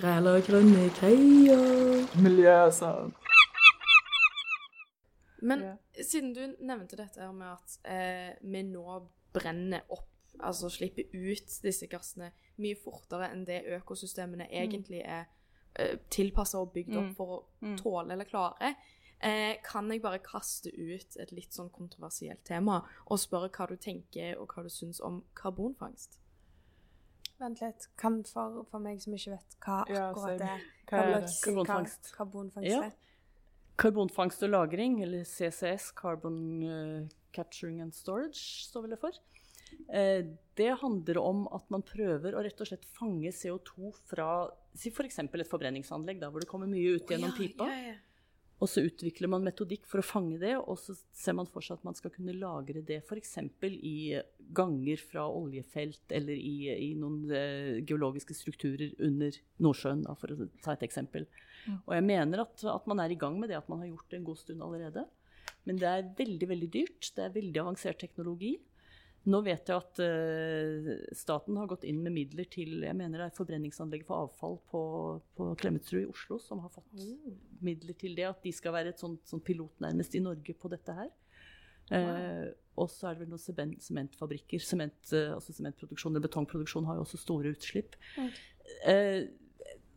Græla 0.00 0.38
grønne 0.46 0.86
greier. 0.96 2.06
Miljø, 2.22 2.54
sånn. 2.72 3.12
Men 5.42 5.60
Ja. 5.62 5.76
siden 6.02 6.32
du 6.34 6.54
nevnte 6.60 6.96
dette 6.96 7.20
her 7.20 7.32
med 7.32 7.46
at 7.48 7.78
eh, 7.84 8.34
vi 8.42 8.62
nå 8.62 9.08
brenner 9.32 9.82
opp, 9.90 10.06
altså 10.40 10.70
slipper 10.70 11.04
ut 11.12 11.60
disse 11.62 11.86
gassene 11.88 12.30
mye 12.58 12.76
fortere 12.76 13.30
enn 13.32 13.44
det 13.44 13.64
økosystemene 13.66 14.48
egentlig 14.50 15.02
er 15.04 15.26
eh, 15.76 15.96
tilpassa 16.10 16.58
og 16.60 16.72
bygd 16.74 16.96
opp 16.96 17.04
Mm. 17.10 17.14
for 17.16 17.26
å 17.26 17.44
Mm. 17.62 17.76
tåle 17.78 18.12
eller 18.12 18.24
klare, 18.24 18.74
eh, 19.20 19.56
kan 19.64 19.88
jeg 19.90 20.02
bare 20.02 20.18
kaste 20.18 20.66
ut 20.72 21.16
et 21.18 21.30
litt 21.32 21.52
sånn 21.52 21.70
kontroversielt 21.70 22.44
tema 22.44 22.82
og 23.10 23.18
spørre 23.18 23.50
hva 23.50 23.68
du 23.68 23.76
tenker 23.76 24.36
og 24.40 24.48
hva 24.48 24.62
du 24.64 24.68
syns 24.68 25.00
om 25.00 25.22
karbonfangst? 25.34 26.18
Vent 27.40 27.62
litt. 27.64 27.86
Kan 28.00 28.20
for, 28.28 28.64
for 28.70 28.84
meg 28.84 29.00
som 29.02 29.14
ikke 29.16 29.36
vet 29.36 29.56
hva 29.64 29.78
Ja, 29.88 30.08
akkurat 30.10 30.40
det 30.40 30.48
er, 30.48 30.66
Hva 30.90 31.04
er 31.04 31.14
det? 31.14 31.30
Karbonfangst. 31.44 32.12
karbonfangst 32.16 32.68
Ja. 32.68 32.82
Karbonfangst 33.80 34.42
og 34.44 34.50
-lagring, 34.52 35.00
eller 35.02 35.24
CCS, 35.24 35.94
Carbon 35.96 36.38
eh, 36.62 37.08
Capturing 37.32 37.80
and 37.80 37.94
Storage, 37.96 38.66
står 38.68 38.84
vel 38.84 38.90
det 38.90 39.00
for. 39.00 39.16
Eh, 39.88 40.26
det 40.56 40.70
handler 40.82 41.18
om 41.18 41.46
at 41.54 41.70
man 41.70 41.82
prøver 41.82 42.36
å 42.36 42.42
rett 42.44 42.60
og 42.60 42.68
slett 42.68 42.84
fange 42.84 43.32
CO2 43.32 43.94
fra 44.10 44.50
si 44.76 44.92
f.eks. 44.92 45.18
et 45.18 45.48
forbrenningsanlegg, 45.48 46.20
da, 46.20 46.28
hvor 46.30 46.44
det 46.44 46.50
kommer 46.50 46.68
mye 46.70 46.98
ut 46.98 47.08
gjennom 47.08 47.32
pipa. 47.32 47.66
Ja, 47.70 47.94
ja. 47.94 47.98
Og 48.60 48.68
så 48.68 48.82
utvikler 48.84 49.30
man 49.32 49.44
metodikk 49.44 49.86
for 49.88 50.02
å 50.02 50.04
fange 50.04 50.36
det, 50.40 50.52
og 50.58 50.76
så 50.76 50.92
ser 51.16 51.36
man 51.38 51.48
for 51.48 51.64
seg 51.64 51.78
at 51.78 51.86
man 51.86 51.96
skal 51.96 52.12
kunne 52.12 52.36
lagre 52.36 52.82
det 52.84 52.98
f.eks. 53.00 53.38
i 53.64 54.20
ganger 54.52 55.00
fra 55.00 55.24
oljefelt 55.32 56.12
eller 56.12 56.36
i, 56.36 56.68
i 56.68 56.90
noen 56.98 57.30
eh, 57.32 57.78
geologiske 57.88 58.36
strukturer 58.36 58.92
under 59.06 59.38
Nordsjøen, 59.64 60.04
da, 60.04 60.16
for 60.18 60.34
å 60.34 60.50
ta 60.60 60.74
et 60.76 60.84
eksempel. 60.84 61.24
Og 61.86 61.94
jeg 61.96 62.04
mener 62.04 62.44
at, 62.44 62.66
at 62.68 62.90
man 62.90 63.00
er 63.00 63.14
i 63.14 63.18
gang 63.20 63.40
med 63.40 63.48
det, 63.52 63.58
at 63.60 63.68
man 63.72 63.80
har 63.80 63.94
gjort 63.94 64.12
det 64.12 64.20
en 64.20 64.28
god 64.28 64.42
stund 64.42 64.66
allerede. 64.66 65.06
Men 65.68 65.80
det 65.80 65.88
er 65.88 66.10
veldig, 66.18 66.48
veldig 66.52 66.70
dyrt. 66.72 67.10
Det 67.16 67.24
er 67.24 67.34
veldig 67.34 67.62
avansert 67.62 68.00
teknologi. 68.00 68.54
Nå 69.28 69.42
vet 69.44 69.68
jeg 69.68 69.76
at 69.76 70.00
uh, 70.00 70.92
staten 71.12 71.58
har 71.60 71.68
gått 71.68 71.84
inn 71.88 71.98
med 72.00 72.14
midler 72.14 72.46
til 72.48 72.86
jeg 72.86 72.96
mener 72.96 73.20
det 73.20 73.26
er 73.28 73.36
forbrenningsanlegget 73.36 74.08
for 74.08 74.24
avfall 74.24 74.56
på, 74.70 74.80
på 75.36 75.48
Klemetsrud 75.60 76.00
i 76.00 76.08
Oslo 76.08 76.38
som 76.40 76.62
har 76.64 76.72
fått 76.72 77.02
midler 77.60 77.98
til 78.00 78.16
det. 78.16 78.24
At 78.30 78.40
de 78.46 78.52
skal 78.56 78.72
være 78.78 78.94
et 78.94 79.02
sånt, 79.02 79.20
sånt 79.28 79.44
pilot 79.44 79.82
nærmest 79.84 80.16
i 80.16 80.22
Norge 80.24 80.54
på 80.56 80.70
dette 80.72 80.94
her. 80.96 81.10
Uh, 81.90 82.48
og 82.80 82.88
så 82.88 83.10
er 83.10 83.18
det 83.18 83.26
vel 83.26 83.34
noen 83.34 83.74
sementfabrikker. 83.82 84.62
Sement, 84.64 84.96
uh, 85.12 85.34
altså 85.36 85.52
sementproduksjon 85.52 86.14
eller 86.14 86.24
betongproduksjon 86.24 86.88
har 86.88 86.96
jo 86.96 87.04
også 87.04 87.20
store 87.20 87.52
utslipp. 87.52 87.98
Eh, 88.86 89.26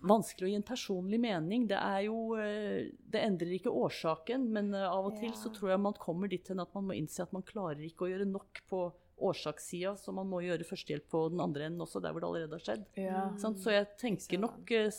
vanskelig 0.03 0.47
å 0.47 0.52
gi 0.52 0.58
en 0.58 0.65
personlig 0.67 1.19
mening. 1.21 1.69
Det 1.69 1.77
er 1.77 2.09
jo 2.09 2.35
Det 2.35 3.21
endrer 3.21 3.55
ikke 3.55 3.71
årsaken, 3.71 4.49
men 4.52 4.73
av 4.75 5.13
og 5.13 5.15
til 5.21 5.31
så 5.37 5.53
tror 5.53 5.71
jeg 5.71 5.83
man 5.85 5.95
kommer 5.95 6.27
dit 6.27 6.52
hen 6.52 6.59
at 6.59 6.75
man 6.75 6.89
må 6.89 6.97
innse 6.97 7.23
at 7.23 7.31
man 7.31 7.45
klarer 7.45 7.85
ikke 7.85 8.09
å 8.09 8.11
gjøre 8.11 8.27
nok 8.27 8.65
på 8.67 8.81
årsakssida, 9.17 9.95
så 9.97 10.14
man 10.14 10.28
må 10.28 10.42
gjøre 10.44 10.66
førstehjelp 10.67 11.08
på 11.09 11.30
den 11.31 11.39
andre 11.44 11.66
enden 11.69 11.81
også, 11.86 12.02
der 12.02 12.11
hvor 12.11 12.19
det 12.23 12.28
allerede 12.30 12.58
har 12.58 12.64
skjedd. 12.66 12.86
Ja. 12.97 13.25
Så 13.39 13.72
jeg 13.72 13.88
tenker 14.02 14.39
nok 14.39 14.72
eh, 14.72 14.89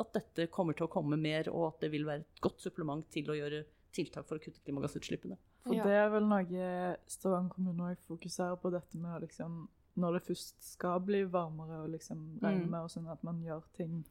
at 0.00 0.12
dette 0.14 0.46
kommer 0.52 0.72
til 0.78 0.86
å 0.86 0.92
komme 0.92 1.16
mer, 1.20 1.48
og 1.52 1.74
at 1.74 1.80
det 1.80 1.90
vil 1.92 2.06
være 2.08 2.24
et 2.24 2.40
godt 2.44 2.60
supplement 2.60 3.04
til 3.10 3.30
å 3.30 3.36
gjøre 3.38 3.64
tiltak 3.94 4.26
for 4.26 4.36
å 4.38 4.42
kutte 4.42 4.60
klimagassutslippene. 4.64 5.36
For 5.64 5.74
Ja. 5.74 5.84
det 5.84 5.92
er 5.96 6.08
vel 6.10 6.26
noe 6.28 6.96
Stavanger 7.08 7.50
kommune 7.54 7.90
òg 7.94 7.98
fokuserer 8.08 8.56
på, 8.60 8.70
dette 8.74 8.94
med 9.00 9.22
liksom 9.22 9.68
Når 9.96 10.12
det 10.18 10.22
først 10.26 10.56
skal 10.74 10.98
bli 11.06 11.20
varmere 11.30 11.84
og 11.84 11.90
liksom 11.92 12.40
regne 12.42 12.64
Mm. 12.64 12.70
med, 12.70 12.80
og 12.82 12.90
sånn 12.90 13.06
at 13.12 13.22
man 13.22 13.40
gjør 13.44 13.62
ting 13.76 14.04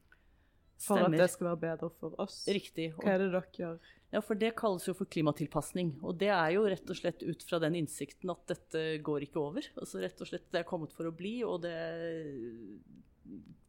for 0.84 1.00
Stemmer. 1.00 1.14
at 1.16 1.24
det 1.24 1.30
skal 1.32 1.48
være 1.48 1.60
bedre 1.64 1.90
for 1.98 2.14
oss. 2.20 2.42
Riktig. 2.48 2.90
Hva 2.98 3.14
er 3.14 3.18
det 3.24 3.30
dere 3.32 3.58
gjør? 3.58 3.78
Ja, 4.14 4.20
for 4.22 4.38
det 4.38 4.52
kalles 4.54 4.84
jo 4.86 4.94
for 4.94 5.08
klimatilpasning. 5.10 5.94
Og 6.04 6.18
det 6.20 6.28
er 6.30 6.52
jo 6.54 6.62
rett 6.70 6.88
og 6.92 6.96
slett 7.00 7.24
ut 7.26 7.42
fra 7.48 7.58
den 7.64 7.74
innsikten 7.80 8.30
at 8.30 8.44
dette 8.52 8.84
går 9.02 9.26
ikke 9.26 9.40
over. 9.42 9.66
Altså 9.80 9.98
rett 10.04 10.20
og 10.22 10.28
slett 10.30 10.46
det 10.54 10.60
er 10.62 10.68
kommet 10.68 10.92
for 10.94 11.08
å 11.10 11.14
bli, 11.16 11.40
og 11.42 11.62
det 11.64 11.74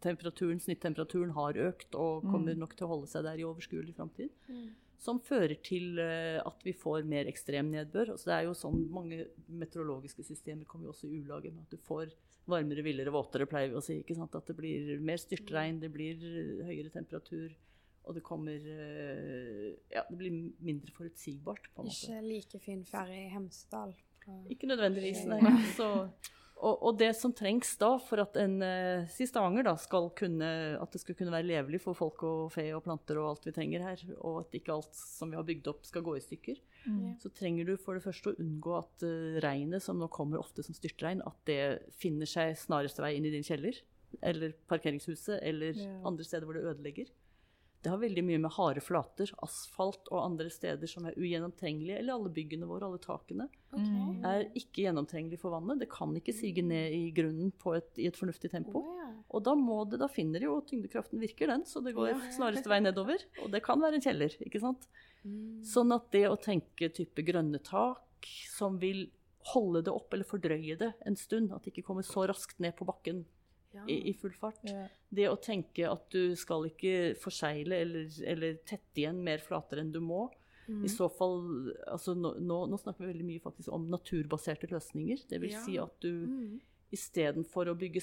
temperaturen, 0.05 0.59
Snittemperaturen 0.61 1.31
har 1.33 1.53
økt 1.57 1.95
og 1.95 2.23
Mm. 2.23 2.31
kommer 2.31 2.55
nok 2.57 2.75
til 2.75 2.85
å 2.85 2.89
holde 2.91 3.07
seg 3.07 3.23
der 3.23 3.39
i 3.39 3.45
overskuelig 3.47 3.95
framtid. 3.95 4.29
Som 5.01 5.19
fører 5.23 5.57
til 5.65 5.99
eh, 6.01 6.37
at 6.39 6.63
vi 6.65 6.73
får 6.77 7.05
mer 7.09 7.27
ekstrem 7.29 7.71
nedbør. 7.73 8.15
Så 8.17 8.29
det 8.29 8.37
er 8.37 8.47
jo 8.47 8.55
sånn 8.57 8.85
Mange 8.93 9.25
meteorologiske 9.47 10.25
systemer 10.27 10.67
kommer 10.69 10.89
jo 10.89 10.95
også 10.95 11.09
i 11.09 11.19
ulage 11.19 11.51
med 11.51 11.65
at 11.65 11.75
du 11.75 11.81
får 11.85 12.13
varmere, 12.49 12.83
villere, 12.85 13.13
våtere, 13.13 13.47
pleier 13.49 13.71
vi 13.73 13.79
å 13.79 13.83
si. 13.83 13.99
ikke 14.01 14.17
sant? 14.17 14.35
At 14.37 14.49
det 14.51 14.57
blir 14.57 14.95
mer 15.03 15.21
styrtregn, 15.21 15.81
det 15.81 15.91
blir 15.93 16.21
eh, 16.21 16.65
høyere 16.69 16.93
temperatur. 16.93 17.53
Og 18.05 18.13
det 18.13 18.21
kommer 18.25 18.53
eh, 18.53 19.71
Ja, 19.93 20.05
det 20.09 20.17
blir 20.19 20.35
mindre 20.63 20.93
forutsigbart, 20.95 21.71
på 21.73 21.83
en 21.83 21.89
måte. 21.89 22.01
Ikke 22.05 22.25
like 22.25 22.61
fin 22.63 22.83
ferie 22.87 23.25
i 23.25 23.31
Hemsedal. 23.33 23.95
Ikke 24.49 24.69
nødvendigvis, 24.69 25.25
nei. 25.29 25.41
Så, 25.77 25.87
og, 26.57 26.83
og 26.87 26.97
det 26.97 27.09
som 27.17 27.33
trengs 27.35 27.73
da 27.77 27.97
for 27.99 28.21
at 28.23 28.37
en 28.39 28.61
eh, 28.63 29.05
si 29.11 29.25
Stavanger 29.27 29.63
da, 29.67 29.73
skal 29.77 30.07
kunne, 30.17 30.47
at 30.81 30.91
det 30.95 31.01
skal 31.01 31.15
kunne 31.19 31.33
være 31.33 31.47
levelig 31.49 31.81
for 31.83 31.93
folk 31.97 32.23
og 32.23 32.51
fe 32.53 32.69
og 32.75 32.83
planter 32.85 33.19
og 33.19 33.33
alt 33.33 33.45
vi 33.49 33.53
trenger 33.55 33.83
her, 33.83 34.03
og 34.21 34.39
at 34.45 34.55
ikke 34.59 34.73
alt 34.73 34.95
som 34.95 35.29
vi 35.33 35.35
har 35.39 35.43
bygd 35.47 35.67
opp 35.73 35.85
skal 35.85 36.05
gå 36.07 36.15
i 36.17 36.23
stykker, 36.23 36.61
Mm. 36.85 37.15
så 37.17 37.31
trenger 37.33 37.65
du 37.65 37.71
for 37.81 37.97
det 37.97 38.03
første 38.05 38.29
å 38.29 38.35
unngå 38.37 38.75
at 38.77 39.01
uh, 39.01 39.39
regnet, 39.41 39.81
som 39.81 39.97
nå 39.97 40.05
kommer 40.13 40.37
ofte 40.37 40.61
som 40.61 40.75
styrtregn, 40.77 41.23
at 41.25 41.33
det 41.49 41.79
finner 41.97 42.29
seg 42.29 42.51
snareste 42.61 43.01
vei 43.01 43.15
inn 43.17 43.25
i 43.25 43.31
din 43.33 43.41
kjeller, 43.41 43.79
eller 44.21 44.53
parkeringshuset, 44.69 45.39
eller 45.41 45.73
Ja. 45.73 45.89
andre 46.05 46.23
steder 46.23 46.45
hvor 46.45 46.53
det 46.53 46.61
ødelegger. 46.69 47.09
Det 47.85 47.91
har 47.93 47.99
veldig 48.01 48.23
mye 48.25 48.39
med 48.41 48.53
harde 48.55 48.81
flater, 48.81 49.29
asfalt 49.45 50.07
og 50.09 50.23
andre 50.23 50.49
steder 50.49 50.89
som 50.89 51.05
er 51.05 51.13
ugjennomtrengelige, 51.21 51.99
eller 52.01 52.15
alle 52.15 52.31
byggene 52.33 52.65
våre, 52.65 52.87
alle 52.87 52.97
takene 53.03 53.45
okay. 53.69 54.15
er 54.25 54.47
ikke 54.57 54.87
gjennomtrengelige 54.87 55.43
for 55.43 55.53
vannet. 55.53 55.83
Det 55.83 55.89
kan 55.93 56.15
ikke 56.17 56.33
sige 56.33 56.63
ned 56.65 56.95
i 56.97 57.03
grunnen 57.13 57.51
på 57.61 57.75
et, 57.77 57.91
i 58.01 58.07
et 58.09 58.17
fornuftig 58.17 58.49
tempo. 58.55 58.81
Og 59.29 59.45
da, 59.45 59.53
det, 59.91 59.99
da 60.01 60.09
finner 60.09 60.47
jo 60.47 60.55
tyngdekraften 60.65 61.21
virker, 61.21 61.53
den, 61.53 61.67
så 61.69 61.83
det 61.85 61.93
går 61.93 62.15
Ja. 62.15 62.17
snareste 62.33 62.73
vei 62.73 62.81
nedover. 62.81 63.21
Og 63.43 63.53
det 63.53 63.61
kan 63.69 63.85
være 63.85 63.99
en 63.99 64.07
kjeller, 64.07 64.33
ikke 64.41 64.63
sant. 64.65 64.89
Mm. 65.21 65.61
Sånn 65.69 65.93
at 65.93 66.09
det 66.15 66.25
å 66.31 66.41
tenke 66.41 66.89
type 66.89 67.21
grønne 67.27 67.61
tak 67.61 68.33
som 68.49 68.81
vil 68.81 69.11
holde 69.53 69.85
det 69.85 69.93
opp 69.93 70.13
eller 70.13 70.25
fordrøye 70.25 70.77
det 70.81 70.95
en 71.05 71.21
stund, 71.21 71.53
at 71.53 71.61
det 71.61 71.75
ikke 71.75 71.85
kommer 71.91 72.05
så 72.07 72.25
raskt 72.25 72.57
ned 72.63 72.73
på 72.79 72.89
bakken 72.89 73.27
Ja. 73.75 73.83
i, 73.91 73.97
i 74.09 74.13
full 74.17 74.33
fart. 74.33 74.61
Ja. 74.63 74.87
Det 75.09 75.27
å 75.29 75.35
tenke 75.41 75.89
at 75.91 76.07
du 76.15 76.35
skal 76.39 76.65
ikke 76.69 77.13
forsegle 77.21 77.81
eller, 77.85 78.07
eller 78.25 78.57
tette 78.65 79.03
igjen 79.03 79.19
mer 79.23 79.43
flater 79.43 79.81
enn 79.83 79.91
du 79.93 79.99
må. 80.03 80.29
Mm. 80.67 80.79
I 80.87 80.89
så 80.89 81.05
fall 81.13 81.43
altså 81.91 82.15
nå, 82.17 82.31
nå 82.41 82.77
snakker 82.81 83.03
vi 83.05 83.11
veldig 83.11 83.25
mye 83.27 83.43
faktisk 83.43 83.69
om 83.75 83.83
naturbaserte 83.91 84.69
løsninger. 84.71 85.27
Det 85.29 85.41
vil 85.43 85.51
Ja. 85.53 85.61
si 85.65 85.77
at 85.77 85.99
du 86.01 86.09
Mm. 86.25 86.55
istedenfor 86.95 87.67
å 87.69 87.75
bygge 87.77 88.01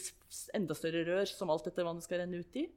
enda 0.54 0.74
større 0.74 1.04
rør 1.08 1.26
som 1.26 1.50
alt 1.50 1.64
dette 1.64 1.82
vannet 1.86 2.04
skal 2.04 2.20
renne 2.22 2.38
ut 2.42 2.56
i, 2.60 2.68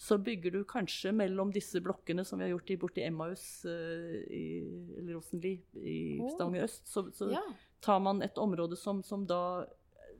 så 0.00 0.16
bygger 0.16 0.52
du 0.54 0.60
kanskje 0.64 1.12
mellom 1.12 1.50
disse 1.52 1.80
blokkene 1.84 2.24
som 2.24 2.38
vi 2.40 2.46
har 2.46 2.54
gjort 2.54 2.70
i, 2.72 2.76
borti 2.80 3.02
Emmaus 3.04 3.42
uh, 3.68 4.14
i, 4.32 4.44
eller 4.98 5.12
Rosenli 5.18 5.54
i 5.76 5.96
oh. 6.20 6.30
Stavanger 6.32 6.64
øst. 6.64 6.86
Så, 6.88 7.02
så 7.12 7.28
Ja. 7.32 7.42
tar 7.84 8.00
man 8.00 8.22
et 8.22 8.36
område 8.40 8.76
som, 8.80 9.02
som 9.02 9.26
da 9.28 9.66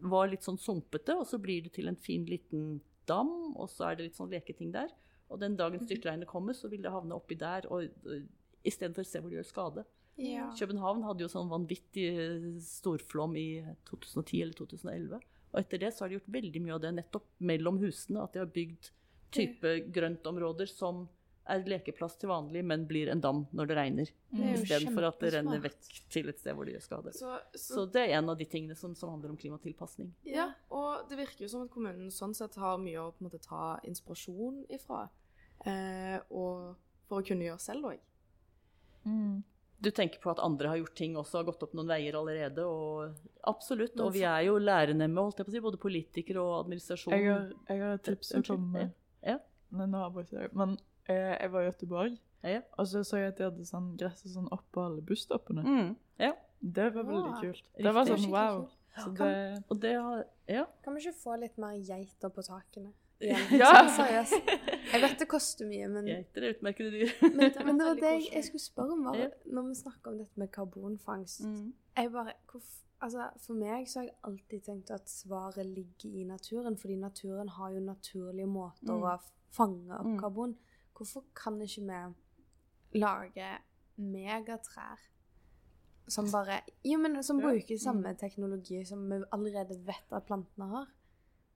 var 0.00 0.30
litt 0.30 0.46
sånn 0.46 0.58
sumpete, 0.60 1.16
og 1.16 1.26
så 1.28 1.38
blir 1.42 1.66
det 1.66 1.74
til 1.76 1.90
en 1.90 1.98
fin 2.00 2.24
liten 2.28 2.80
dam, 3.08 3.30
og 3.56 3.70
så 3.72 3.90
er 3.90 3.98
det 3.98 4.08
litt 4.08 4.18
sånn 4.18 4.32
leketing 4.32 4.72
der. 4.74 4.92
Og 5.30 5.40
den 5.42 5.56
dagen 5.58 5.82
styrtregnet 5.82 6.30
kommer, 6.30 6.56
så 6.56 6.70
vil 6.70 6.82
det 6.82 6.92
havne 6.92 7.16
oppi 7.16 7.38
der, 7.38 7.68
og, 7.70 7.90
og 8.06 8.66
istedenfor 8.66 9.06
se 9.06 9.22
hvor 9.22 9.32
det 9.32 9.40
gjør 9.40 9.50
skade. 9.50 9.84
Ja. 10.20 10.50
København 10.58 11.04
hadde 11.06 11.24
jo 11.24 11.30
sånn 11.32 11.50
vanvittig 11.50 12.06
eh, 12.10 12.48
storflom 12.64 13.36
i 13.40 13.48
2010 13.88 14.42
eller 14.42 14.56
2011. 14.58 15.20
Og 15.50 15.60
etter 15.62 15.80
det 15.82 15.92
så 15.94 16.04
har 16.04 16.10
de 16.10 16.18
gjort 16.18 16.34
veldig 16.34 16.62
mye 16.64 16.74
av 16.76 16.82
det 16.84 16.90
nettopp 16.98 17.30
mellom 17.50 17.80
husene. 17.82 18.24
At 18.26 18.34
de 18.34 18.42
har 18.42 18.50
bygd 18.52 18.90
type 19.34 19.72
grøntområder 19.94 20.68
som 20.70 21.06
er 21.50 21.64
lekeplass 21.68 22.16
til 22.20 22.30
vanlig, 22.30 22.62
men 22.64 22.86
blir 22.88 23.10
en 23.12 23.20
dam 23.22 23.42
når 23.56 23.70
det 23.70 23.76
regner. 23.78 24.12
Mm. 24.30 24.42
er 24.42 24.58
Istedenfor 24.58 25.08
at 25.08 25.20
det 25.24 25.32
renner 25.34 25.62
vekk 25.64 25.91
til 26.14 26.30
et 26.32 26.41
sted 26.41 26.56
hvor 26.56 26.68
det 26.68 26.76
gjør 26.76 26.86
skade. 26.86 27.12
Så, 27.16 27.34
så, 27.54 27.62
Så 27.74 27.86
det 27.94 28.06
er 28.06 28.16
en 28.18 28.30
av 28.32 28.38
de 28.41 28.47
tingene 28.50 28.76
som, 28.78 28.94
som 28.98 29.12
handler 29.14 29.34
om 29.34 29.38
klimatilpasning. 29.41 30.12
ja, 30.28 30.50
og 30.70 31.08
det 31.10 31.18
virker 31.20 31.44
jo 31.47 31.52
som 31.52 31.66
at 31.66 31.72
kommunen 31.74 32.10
sånn 32.14 32.34
sett 32.36 32.54
har 32.60 32.78
mye 32.82 33.00
å 33.02 33.10
på 33.12 33.24
en 33.24 33.30
måte 33.30 33.42
ta 33.44 33.78
inspirasjon 33.88 34.64
ifra. 34.72 35.08
Eh, 35.66 36.18
og 36.30 36.76
for 37.10 37.20
å 37.20 37.26
kunne 37.26 37.48
gjøre 37.50 37.60
selv 37.62 37.91
òg. 37.92 38.03
Mm. 39.04 39.42
Du 39.80 39.88
tenker 39.96 40.20
på 40.20 40.28
at 40.28 40.41
andre 40.44 40.68
har 40.68 40.76
gjort 40.76 40.94
ting 40.98 41.14
også, 41.16 41.38
har 41.41 41.46
gått 41.48 41.62
opp 41.64 41.72
noen 41.76 41.88
veier 41.88 42.16
allerede. 42.18 42.64
og 42.68 43.16
Absolutt. 43.48 43.96
Og 44.04 44.12
vi 44.12 44.26
er 44.28 44.42
jo 44.44 44.58
lærenemme, 44.60 45.22
holdt 45.24 45.41
jeg 45.41 45.48
på 45.48 45.53
å 45.53 45.54
si, 45.54 45.62
både 45.64 45.80
politikere 45.80 46.42
og 46.42 46.56
administrasjon. 46.66 47.14
Jeg, 47.16 47.30
har, 47.32 47.46
jeg 47.70 47.80
har 47.80 47.96
et 47.96 48.04
tips 48.10 48.32
som 48.34 48.42
Unnskyld. 48.42 48.58
komme. 48.60 48.82
Ja. 49.24 49.38
Nei, 49.70 49.86
nå 49.88 50.03
avbryter 50.04 50.42
jeg. 50.44 50.53
Men 50.60 50.74
eh, 50.76 50.90
jeg 51.15 51.53
var 51.53 51.60
i 51.62 51.71
Göteborg, 51.71 52.18
Ja. 52.45 52.60
og 52.78 52.86
så 52.86 53.04
så 53.04 53.16
jeg 53.18 53.28
at 53.28 53.36
de 53.39 53.45
hadde 53.45 53.65
sånn 53.66 53.97
gress 53.98 54.22
sånn 54.24 54.48
oppå 54.51 54.84
alle 54.86 55.03
busstoppene. 55.03 55.62
Mm, 55.65 55.97
ja. 56.18 56.33
Det 56.62 56.95
var 56.95 57.03
veldig 57.04 57.34
Ja. 57.34 57.41
kult. 57.41 57.62
Det 57.78 57.95
var 57.95 58.04
sånn 58.04 58.30
wow. 58.30 58.68
Så 58.98 59.15
Kan- 59.16 59.27
det 59.28 59.65
Og 59.71 59.80
det 59.80 59.95
har 59.95 60.24
Ja. 60.48 60.65
Kan 60.84 60.95
vi 60.95 61.01
ikke 61.01 61.15
få 61.22 61.39
litt 61.41 61.57
mer 61.59 61.77
geiter 61.78 62.28
på 62.28 62.42
takene? 62.42 62.92
igjen. 63.21 63.36
Ja. 63.60 63.66
Sånn 63.66 64.07
seriøst. 64.07 64.48
Jeg 64.92 65.01
vet 65.03 65.18
det 65.18 65.28
koster 65.28 65.66
mye, 65.66 65.89
men, 65.89 66.04
Geiter 66.07 66.42
er 66.42 66.54
utmerkede 66.54 66.91
dyr. 66.91 67.10
men, 67.22 67.53
men 67.66 67.78
det 67.78 67.86
var 67.86 67.95
det 67.95 68.03
jeg, 68.22 68.33
jeg 68.33 68.45
skulle 68.45 68.60
spørre 68.60 68.92
om, 68.92 69.04
var 69.04 69.15
Ja. 69.16 69.28
når 69.47 69.68
vi 69.68 69.74
snakker 69.74 70.06
om 70.10 70.18
dette 70.18 70.36
med 70.39 70.51
karbonfangst. 70.51 71.45
Mm. 71.45 71.72
Jeg 71.97 72.13
bare, 72.13 72.33
hvorf- 72.48 72.83
altså, 73.03 73.30
for 73.39 73.53
meg 73.54 73.86
så 73.86 74.01
har 74.01 74.04
jeg 74.06 74.15
alltid 74.24 74.63
tenkt 74.65 74.91
at 74.91 75.06
svaret 75.09 75.66
ligger 75.66 76.09
i 76.21 76.24
naturen, 76.24 76.77
fordi 76.77 76.97
naturen 76.97 77.48
har 77.48 77.71
jo 77.72 77.80
naturlige 77.80 78.47
måter 78.48 78.89
Mm. 78.89 79.03
å 79.03 79.21
fange 79.53 79.92
opp 79.98 80.06
Mm. 80.06 80.18
Hvorfor 81.00 81.24
kan 81.34 81.56
ikke 81.64 81.86
vi 81.88 83.00
lage 83.00 83.47
megatrær 84.00 85.00
som 86.10 86.26
bare 86.32 86.60
Jo, 86.84 86.98
men 87.00 87.22
som 87.24 87.38
bruker 87.41 87.78
samme 87.80 88.12
teknologi 88.18 88.82
som 88.84 89.06
vi 89.08 89.20
allerede 89.32 89.78
vet 89.86 90.12
at 90.12 90.26
plantene 90.28 90.66
har? 90.74 90.91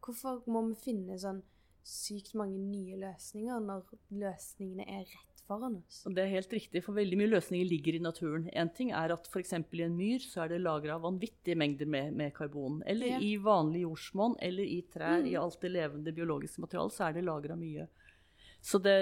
Hvorfor 0.05 0.43
må 0.49 0.63
vi 0.71 0.75
finne 0.85 1.19
sånn 1.21 1.43
sykt 1.85 2.35
mange 2.39 2.57
nye 2.61 2.97
løsninger 3.03 3.61
når 3.61 3.85
løsningene 4.17 4.87
er 4.89 5.05
rett 5.11 5.43
foran 5.49 5.81
oss? 5.83 6.03
Og 6.07 6.15
det 6.17 6.25
er 6.25 6.33
helt 6.37 6.53
riktig, 6.57 6.85
for 6.87 6.97
veldig 6.97 7.19
mye 7.21 7.33
løsninger 7.35 7.69
ligger 7.69 7.99
i 7.99 8.05
naturen. 8.05 8.47
En 8.53 8.71
ting 8.73 8.93
er 8.97 9.13
at 9.13 9.27
f.eks. 9.29 9.53
i 9.59 9.83
en 9.85 9.97
myr 9.99 10.23
så 10.25 10.45
er 10.45 10.55
det 10.55 10.61
lagra 10.65 10.97
vanvittige 11.03 11.57
mengder 11.61 11.87
med, 11.89 12.15
med 12.17 12.33
karbon. 12.37 12.83
Eller 12.87 13.17
Ja. 13.17 13.19
i 13.21 13.35
vanlig 13.37 13.83
jordsmonn, 13.85 14.37
eller 14.41 14.63
i 14.65 14.83
trær, 14.93 15.21
Mm. 15.21 15.29
i 15.33 15.37
alt 15.37 15.61
det 15.61 15.73
levende 15.73 16.13
biologiske 16.15 16.61
materialet, 16.61 16.93
så 16.93 17.09
er 17.09 17.13
det 17.19 17.25
lagra 17.25 17.57
mye. 17.57 17.89
Så 18.65 18.81
det 18.83 18.97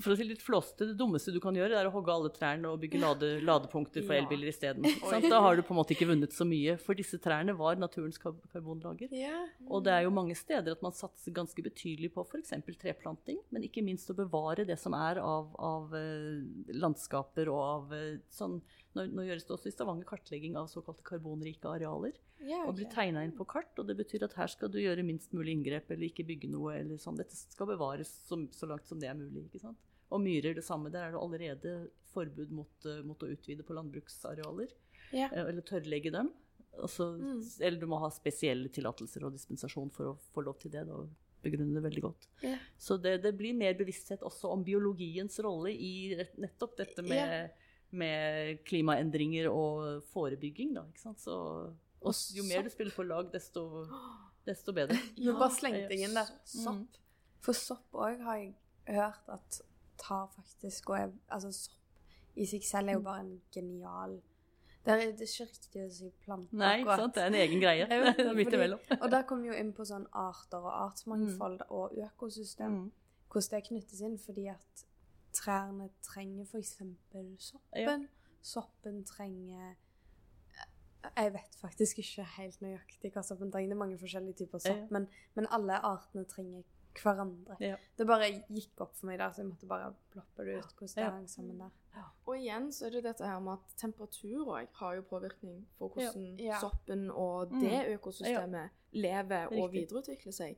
for 0.00 0.14
å 0.14 0.16
si 0.16 0.24
litt 0.24 0.40
flåste, 0.40 0.86
det 0.88 0.94
dummeste 0.96 1.32
du 1.34 1.38
kan 1.42 1.54
gjøre, 1.54 1.76
er 1.76 1.84
å 1.84 1.92
hogge 1.92 2.12
alle 2.14 2.30
trærne 2.32 2.70
og 2.70 2.78
bygge 2.80 3.00
lade, 3.02 3.28
ladepunkter 3.44 4.00
for 4.06 4.16
Ja. 4.16 4.22
elbiler 4.22 4.48
isteden. 4.48 4.86
Da 5.28 5.40
har 5.44 5.56
du 5.56 5.60
på 5.62 5.74
en 5.74 5.80
måte 5.82 5.92
ikke 5.92 6.08
vunnet 6.08 6.32
så 6.32 6.46
mye, 6.48 6.78
for 6.80 6.96
disse 6.96 7.20
trærne 7.20 7.52
var 7.56 7.76
naturens 7.76 8.16
karbonlager. 8.18 9.12
Ja. 9.12 9.44
Og 9.68 9.84
det 9.84 9.92
er 9.92 10.06
jo 10.06 10.14
mange 10.16 10.34
steder 10.34 10.72
at 10.72 10.80
man 10.82 10.96
satser 10.96 11.36
ganske 11.36 11.60
betydelig 11.62 12.08
på 12.14 12.24
f.eks. 12.24 12.54
treplanting, 12.80 13.38
men 13.52 13.62
ikke 13.68 13.84
minst 13.84 14.08
å 14.08 14.16
bevare 14.16 14.64
det 14.64 14.78
som 14.80 14.94
er 14.96 15.20
av, 15.20 15.52
av 15.60 15.92
eh, 15.94 16.40
landskaper 16.72 17.52
og 17.52 17.60
av 17.60 17.92
eh, 17.92 18.16
sånn 18.32 18.62
nå, 18.96 19.04
nå 19.14 19.22
gjøres 19.28 19.44
det 19.46 19.54
også 19.54 19.68
i 19.70 19.74
Stavanger 19.74 20.04
kartlegging 20.08 20.56
av 20.58 20.66
såkalte 20.72 21.04
karbonrike 21.06 21.68
arealer. 21.70 22.12
Ja, 22.40 22.62
Og 22.66 22.74
blir 22.78 22.88
tegna 22.90 23.22
inn 23.26 23.34
på 23.36 23.44
kart, 23.46 23.72
og 23.78 23.86
det 23.86 23.96
betyr 23.98 24.24
at 24.24 24.34
her 24.34 24.48
skal 24.48 24.70
du 24.72 24.78
gjøre 24.80 25.04
minst 25.04 25.32
mulig 25.36 25.52
inngrep 25.58 25.90
eller 25.92 26.08
ikke 26.08 26.24
bygge 26.26 26.48
noe. 26.50 26.74
eller 26.78 26.96
sånn. 26.96 27.18
Dette 27.20 27.36
skal 27.36 27.66
bevares 27.68 28.08
så, 28.26 28.38
så 28.56 28.66
langt 28.70 28.86
som 28.88 28.98
det 28.98 29.08
er 29.10 29.14
mulig. 29.18 29.44
ikke 29.50 29.60
sant? 29.60 29.78
Og 30.10 30.20
myrer 30.24 30.54
det 30.56 30.64
samme. 30.64 30.90
Der 30.90 31.04
er 31.08 31.12
det 31.14 31.20
allerede 31.20 31.74
forbud 32.14 32.50
mot, 32.50 32.86
eh, 32.86 33.02
mot 33.06 33.20
å 33.22 33.28
utvide 33.30 33.62
på 33.62 33.76
landbruksarealer. 33.76 34.72
Eh, 35.12 35.28
Eller 35.46 35.62
tørrlegge 35.62 36.10
dem. 36.12 36.32
Altså, 36.80 37.12
Mm. 37.18 37.42
Eller 37.60 37.78
du 37.80 37.86
må 37.86 37.98
ha 38.00 38.08
spesielle 38.10 38.68
tillatelser 38.72 39.24
og 39.26 39.32
dispensasjon 39.36 39.90
for 39.92 40.14
å 40.14 40.18
få 40.34 40.42
lov 40.44 40.58
til 40.58 40.70
det. 40.70 40.86
da 40.86 41.04
begrunne 41.42 41.72
det 41.72 41.82
veldig 41.82 42.02
godt. 42.02 42.26
Ja. 42.44 42.58
Så 42.78 42.98
det, 43.00 43.22
det 43.22 43.30
blir 43.38 43.54
mer 43.56 43.72
bevissthet 43.72 44.20
også 44.20 44.50
om 44.52 44.62
biologiens 44.64 45.38
rolle 45.40 45.70
i 45.72 46.14
nettopp 46.36 46.76
dette 46.76 47.00
med, 47.02 47.16
Ja. 47.16 47.48
Med 47.90 48.60
klimaendringer 48.68 49.48
og 49.50 50.04
forebygging. 50.12 50.74
Da, 50.76 50.86
ikke 50.90 51.02
sant? 51.02 51.20
Så, 51.22 51.36
og 52.00 52.22
jo 52.36 52.46
mer 52.48 52.64
du 52.64 52.70
spiller 52.72 52.94
på 52.96 53.06
lag, 53.06 53.28
desto, 53.32 53.86
desto 54.46 54.74
bedre. 54.76 54.98
Ja, 55.24 55.36
bare 55.38 55.56
slengte 55.56 55.98
inn 55.98 56.16
der. 56.16 56.30
Mm. 56.30 56.62
Sopp. 56.64 57.02
For 57.40 57.56
sopp 57.56 57.96
òg 57.96 58.22
har 58.24 58.40
jeg 58.40 58.54
hørt 58.90 59.28
at 59.32 59.60
tar 60.00 60.28
faktisk 60.32 60.90
og 60.90 60.98
er, 60.98 61.12
Altså, 61.28 61.52
sopp 61.52 61.80
i 62.40 62.46
seg 62.48 62.64
selv 62.64 62.88
er 62.90 62.98
jo 62.98 63.04
bare 63.04 63.24
en 63.24 63.32
genial 63.52 64.20
Det 64.84 64.92
er, 64.92 65.00
det 65.16 65.26
er 65.26 65.32
ikke 65.32 65.46
riktig 65.50 65.82
å 65.82 65.88
si 65.92 66.10
plante, 66.24 66.56
Nei, 66.56 66.76
ikke 66.80 66.96
sant? 67.02 67.16
det 67.16 67.22
er 67.22 67.26
en 67.28 67.36
egen 67.36 67.60
greie. 67.60 67.88
Vet 68.06 68.20
Midt 68.38 68.54
imellom. 68.56 68.80
Og 68.96 69.10
der 69.12 69.26
kommer 69.28 69.44
vi 69.44 69.50
jo 69.50 69.58
inn 69.60 69.74
på 69.76 69.84
sånn 69.84 70.06
arter 70.16 70.62
og 70.62 70.72
artsmangfold 70.86 71.66
og 71.68 71.98
økosystem. 72.06 72.78
Mm. 72.78 73.26
Hvordan 73.30 73.52
det 73.52 73.60
knyttes 73.66 74.00
inn, 74.06 74.16
fordi 74.18 74.46
at 74.54 74.84
trærne 75.40 75.88
trenger 76.02 76.44
f.eks. 76.44 76.74
soppen. 77.38 77.38
Ja. 77.76 77.98
Soppen 78.42 79.04
trenger 79.04 79.74
Jeg 81.16 81.32
vet 81.32 81.54
faktisk 81.56 81.98
ikke 82.02 82.24
helt 82.36 82.58
nøyaktig 82.60 83.08
hva 83.14 83.22
soppen 83.24 83.48
trenger. 83.52 83.70
Det 83.72 83.76
er 83.76 83.80
mange 83.80 83.98
forskjellige 83.98 84.36
typer 84.42 84.58
sopp, 84.60 84.76
Ja. 84.76 84.86
men, 84.90 85.06
men 85.34 85.46
alle 85.50 85.78
artene 85.86 86.24
trenger 86.28 86.62
hverandre. 87.00 87.56
Ja. 87.62 87.76
Det 87.98 88.06
bare 88.06 88.26
gikk 88.50 88.80
opp 88.84 88.96
for 88.98 89.06
meg 89.08 89.18
der, 89.18 89.30
så 89.32 89.40
jeg 89.40 89.48
måtte 89.48 89.66
bare 89.70 89.94
ploppe 90.12 90.44
det 90.44 90.58
ut. 90.58 90.74
hvordan 90.76 90.94
det 90.94 91.04
Ja. 91.04 91.10
hang 91.14 91.28
sammen 91.30 91.58
der. 91.62 91.70
Og 92.26 92.36
igjen 92.36 92.68
så 92.72 92.86
er 92.86 92.90
det 92.90 93.04
dette 93.04 93.24
her 93.26 93.40
med 93.40 93.52
at 93.52 93.72
temperatur 93.80 94.44
òg 94.58 94.66
har 94.74 94.94
jo 94.98 95.02
påvirkning 95.08 95.64
på 95.78 95.88
hvordan 95.88 96.38
Ja. 96.38 96.44
Ja. 96.52 96.58
soppen 96.60 97.10
og 97.10 97.50
Mm. 97.52 97.60
det 97.60 97.98
økosystemet 97.98 98.70
lever 98.92 99.46
og 99.46 99.52
Riktig. 99.72 99.88
videreutvikler 99.88 100.32
seg. 100.32 100.56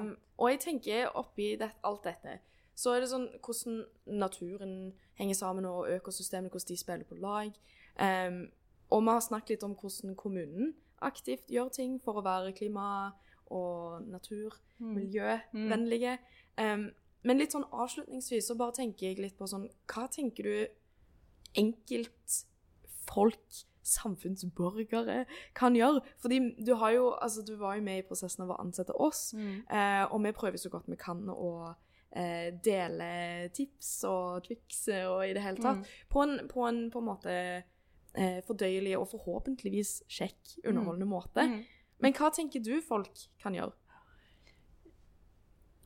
Um, 0.00 0.16
og 0.38 0.50
jeg 0.50 0.60
tenker 0.60 1.06
oppi 1.14 1.56
det, 1.56 1.70
alt 1.84 2.02
dette, 2.04 2.38
så 2.78 2.92
er 2.94 3.00
det 3.02 3.08
sånn 3.10 3.24
hvordan 3.42 3.80
naturen 4.20 4.74
henger 5.18 5.34
sammen, 5.34 5.64
og 5.66 5.88
økosystemene, 5.96 6.50
hvordan 6.52 6.68
de 6.70 6.76
spiller 6.78 7.04
på 7.08 7.16
lag. 7.18 7.50
Um, 7.98 8.44
og 8.90 9.02
vi 9.02 9.10
har 9.10 9.20
snakket 9.24 9.50
litt 9.56 9.64
om 9.66 9.74
hvordan 9.74 10.14
kommunen 10.16 10.74
aktivt 11.02 11.48
gjør 11.50 11.72
ting 11.74 11.96
for 12.04 12.20
å 12.20 12.24
være 12.24 12.52
klima- 12.54 13.12
og 13.50 14.06
natur- 14.06 14.60
Mm. 14.78 14.94
miljøvennlige. 14.94 16.18
Um, 16.58 16.90
men 17.24 17.38
litt 17.38 17.50
sånn 17.52 17.64
avslutningsvis 17.72 18.46
så 18.46 18.54
bare 18.56 18.72
tenker 18.76 19.08
jeg 19.08 19.18
litt 19.18 19.36
på 19.38 19.48
sånn 19.48 19.68
Hva 19.88 20.06
tenker 20.08 20.42
du 20.44 20.66
enkeltfolk, 21.56 23.64
samfunnsborgere, 23.82 25.24
kan 25.54 25.74
gjøre? 25.74 26.00
Fordi 26.20 26.38
du 26.64 26.74
har 26.76 26.90
jo 26.92 27.14
Altså, 27.22 27.42
du 27.46 27.56
var 27.56 27.74
jo 27.76 27.82
med 27.82 27.98
i 27.98 28.02
prosessen 28.06 28.42
av 28.44 28.50
å 28.50 28.60
ansette 28.60 28.92
oss, 29.00 29.32
Mm. 29.34 29.62
uh, 29.70 30.04
og 30.14 30.22
vi 30.22 30.32
prøver 30.32 30.58
så 30.58 30.68
godt 30.70 30.86
vi 30.88 30.96
kan 30.96 31.26
å 31.28 31.74
eh, 32.16 32.52
dele 32.64 33.10
tips 33.54 33.90
og 34.08 34.44
triks 34.46 34.86
og 35.04 35.24
i 35.26 35.34
det 35.36 35.42
hele 35.44 35.60
tatt. 35.62 35.82
Mm. 35.82 36.06
På, 36.12 36.22
en, 36.24 36.38
på 36.50 36.68
en 36.68 36.80
på 36.92 37.02
en 37.02 37.08
måte 37.08 37.34
eh, 37.34 38.38
fordøyelig 38.46 38.96
og 38.98 39.10
forhåpentligvis 39.12 40.00
kjekk, 40.06 40.58
underholdende 40.64 41.10
måte. 41.10 41.44
Mm. 41.50 41.60
Men 41.98 42.16
hva 42.16 42.30
tenker 42.34 42.62
du 42.62 42.78
folk 42.84 43.26
kan 43.42 43.56
gjøre? 43.58 43.74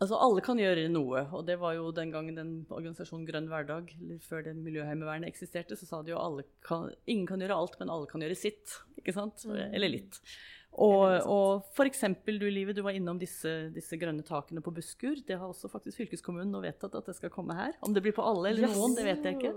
Altså, 0.03 0.17
alle 0.19 0.43
kan 0.43 0.59
gjøre 0.59 0.89
noe, 0.91 1.21
og 1.31 1.45
det 1.47 1.61
var 1.63 1.77
jo 1.77 1.93
den 1.95 2.11
gangen 2.11 2.35
den 2.35 2.55
organisasjonen 2.75 3.27
Grønn 3.29 3.47
hverdag, 3.47 3.93
eller 4.01 4.19
før 4.25 4.43
det 4.49 4.57
Miljøheimevernet 4.59 5.31
eksisterte, 5.31 5.79
så 5.79 5.87
sa 5.87 6.01
de 6.03 6.11
jo 6.11 6.19
alle 6.19 6.43
kan, 6.67 6.89
ingen 7.07 7.29
kan 7.29 7.43
gjøre 7.45 7.55
alt, 7.55 7.77
men 7.79 7.93
alle 7.93 8.11
kan 8.11 8.25
gjøre 8.25 8.39
sitt. 8.41 8.81
Ikke 8.99 9.15
sant? 9.15 9.45
Eller 9.47 9.93
litt. 9.93 10.19
Og, 10.81 11.05
og 11.29 11.83
eksempel 11.85 12.39
du, 12.41 12.47
Livet, 12.49 12.77
du 12.79 12.81
var 12.85 12.97
innom 12.97 13.19
disse, 13.21 13.51
disse 13.75 13.97
grønne 14.01 14.25
takene 14.25 14.63
på 14.65 14.73
Buskur. 14.73 15.19
Det 15.27 15.37
har 15.37 15.51
også 15.51 15.69
faktisk 15.69 16.01
fylkeskommunen 16.01 16.49
nå 16.55 16.63
vedtatt 16.65 16.97
at 16.97 17.11
det 17.11 17.17
skal 17.19 17.33
komme 17.35 17.57
her. 17.59 17.77
Om 17.85 17.93
det 17.93 18.03
blir 18.05 18.17
på 18.17 18.25
alle 18.25 18.55
eller 18.55 18.73
noen, 18.73 18.97
det 18.97 19.05
vet 19.05 19.29
jeg 19.29 19.37
ikke. 19.37 19.53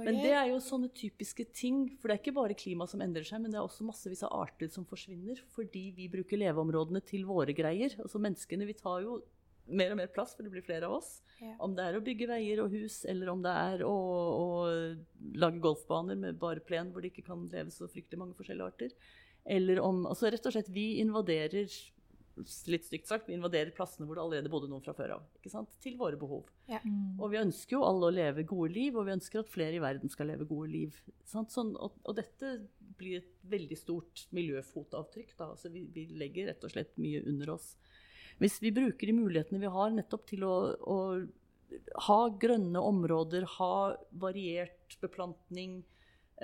Men 0.00 0.22
det 0.22 0.32
er 0.32 0.48
jo 0.54 0.62
sånne 0.64 0.88
typiske 0.96 1.48
ting. 1.52 1.84
For 2.00 2.08
det 2.08 2.16
er 2.16 2.22
ikke 2.24 2.36
bare 2.38 2.56
klima 2.56 2.88
som 2.88 3.04
endrer 3.04 3.26
seg, 3.28 3.42
men 3.44 3.52
det 3.52 3.60
er 3.60 3.66
også 3.68 3.84
massevis 3.84 4.24
av 4.24 4.32
arter 4.46 4.72
som 4.72 4.88
forsvinner 4.88 5.42
fordi 5.52 5.90
vi 5.96 6.08
bruker 6.12 6.40
leveområdene 6.40 7.04
til 7.04 7.26
våre 7.28 7.52
greier. 7.56 7.92
Altså 8.00 8.22
menneskene, 8.22 8.68
vi 8.68 8.78
tar 8.80 9.04
jo 9.04 9.20
mer 9.66 9.92
og 9.92 9.98
mer 9.98 10.08
plass, 10.14 10.32
for 10.36 10.46
det 10.46 10.52
blir 10.54 10.64
flere 10.64 10.88
av 10.88 10.96
oss. 11.00 11.18
Ja. 11.42 11.52
Om 11.64 11.74
det 11.76 11.84
er 11.84 11.98
å 11.98 12.02
bygge 12.04 12.30
veier 12.30 12.62
og 12.62 12.72
hus, 12.72 13.02
eller 13.10 13.28
om 13.32 13.42
det 13.44 13.52
er 13.52 13.84
å, 13.84 13.92
å 13.92 14.48
lage 15.36 15.60
golfbaner 15.60 16.18
med 16.20 16.40
bare 16.40 16.64
plen 16.64 16.92
hvor 16.94 17.04
det 17.04 17.12
ikke 17.12 17.26
kan 17.28 17.44
leve 17.52 17.74
så 17.74 17.90
fryktelig 17.90 18.22
mange 18.22 18.38
forskjellige 18.38 18.72
arter. 18.72 18.94
Eller 19.46 19.78
om 19.80 20.04
Altså 20.10 20.30
rett 20.32 20.46
og 20.48 20.54
slett, 20.56 20.72
vi 20.72 20.96
invaderer 21.02 21.70
litt 22.68 22.84
stygt 22.84 23.08
sagt, 23.08 23.28
vi 23.30 23.36
invaderer 23.36 23.72
plassene 23.72 24.06
hvor 24.06 24.18
det 24.18 24.24
allerede 24.24 24.50
bodde 24.52 24.68
noen 24.68 24.82
fra 24.84 24.92
før 24.96 25.14
av. 25.16 25.28
ikke 25.38 25.52
sant? 25.52 25.72
Til 25.80 25.96
våre 25.96 26.18
behov. 26.20 26.50
Og 27.16 27.30
vi 27.32 27.40
ønsker 27.40 27.78
jo 27.78 27.84
alle 27.86 28.10
å 28.10 28.12
leve 28.12 28.44
gode 28.48 28.74
liv, 28.74 28.96
og 28.96 29.06
vi 29.08 29.14
ønsker 29.14 29.40
at 29.40 29.52
flere 29.52 29.78
i 29.78 29.82
verden 29.82 30.12
skal 30.12 30.28
leve 30.28 30.48
gode 30.48 30.68
liv. 30.72 30.98
Sant? 31.24 31.54
Sånn, 31.54 31.72
og, 31.80 31.96
og 32.04 32.18
dette 32.18 32.58
blir 33.00 33.22
et 33.22 33.32
veldig 33.48 33.78
stort 33.80 34.26
miljøfotavtrykk. 34.36 35.32
Da. 35.38 35.50
Altså 35.54 35.72
vi, 35.72 35.86
vi 35.94 36.08
legger 36.20 36.50
rett 36.50 36.68
og 36.68 36.74
slett 36.74 36.92
mye 37.00 37.24
under 37.24 37.56
oss. 37.56 37.72
Hvis 38.42 38.60
vi 38.60 38.74
bruker 38.74 39.08
de 39.08 39.16
mulighetene 39.16 39.62
vi 39.62 39.72
har 39.72 39.92
nettopp 39.94 40.26
til 40.28 40.44
å, 40.44 40.56
å 40.76 40.98
ha 42.08 42.18
grønne 42.40 42.80
områder, 42.84 43.46
ha 43.56 43.76
variert 44.20 44.98
beplantning, 45.00 45.80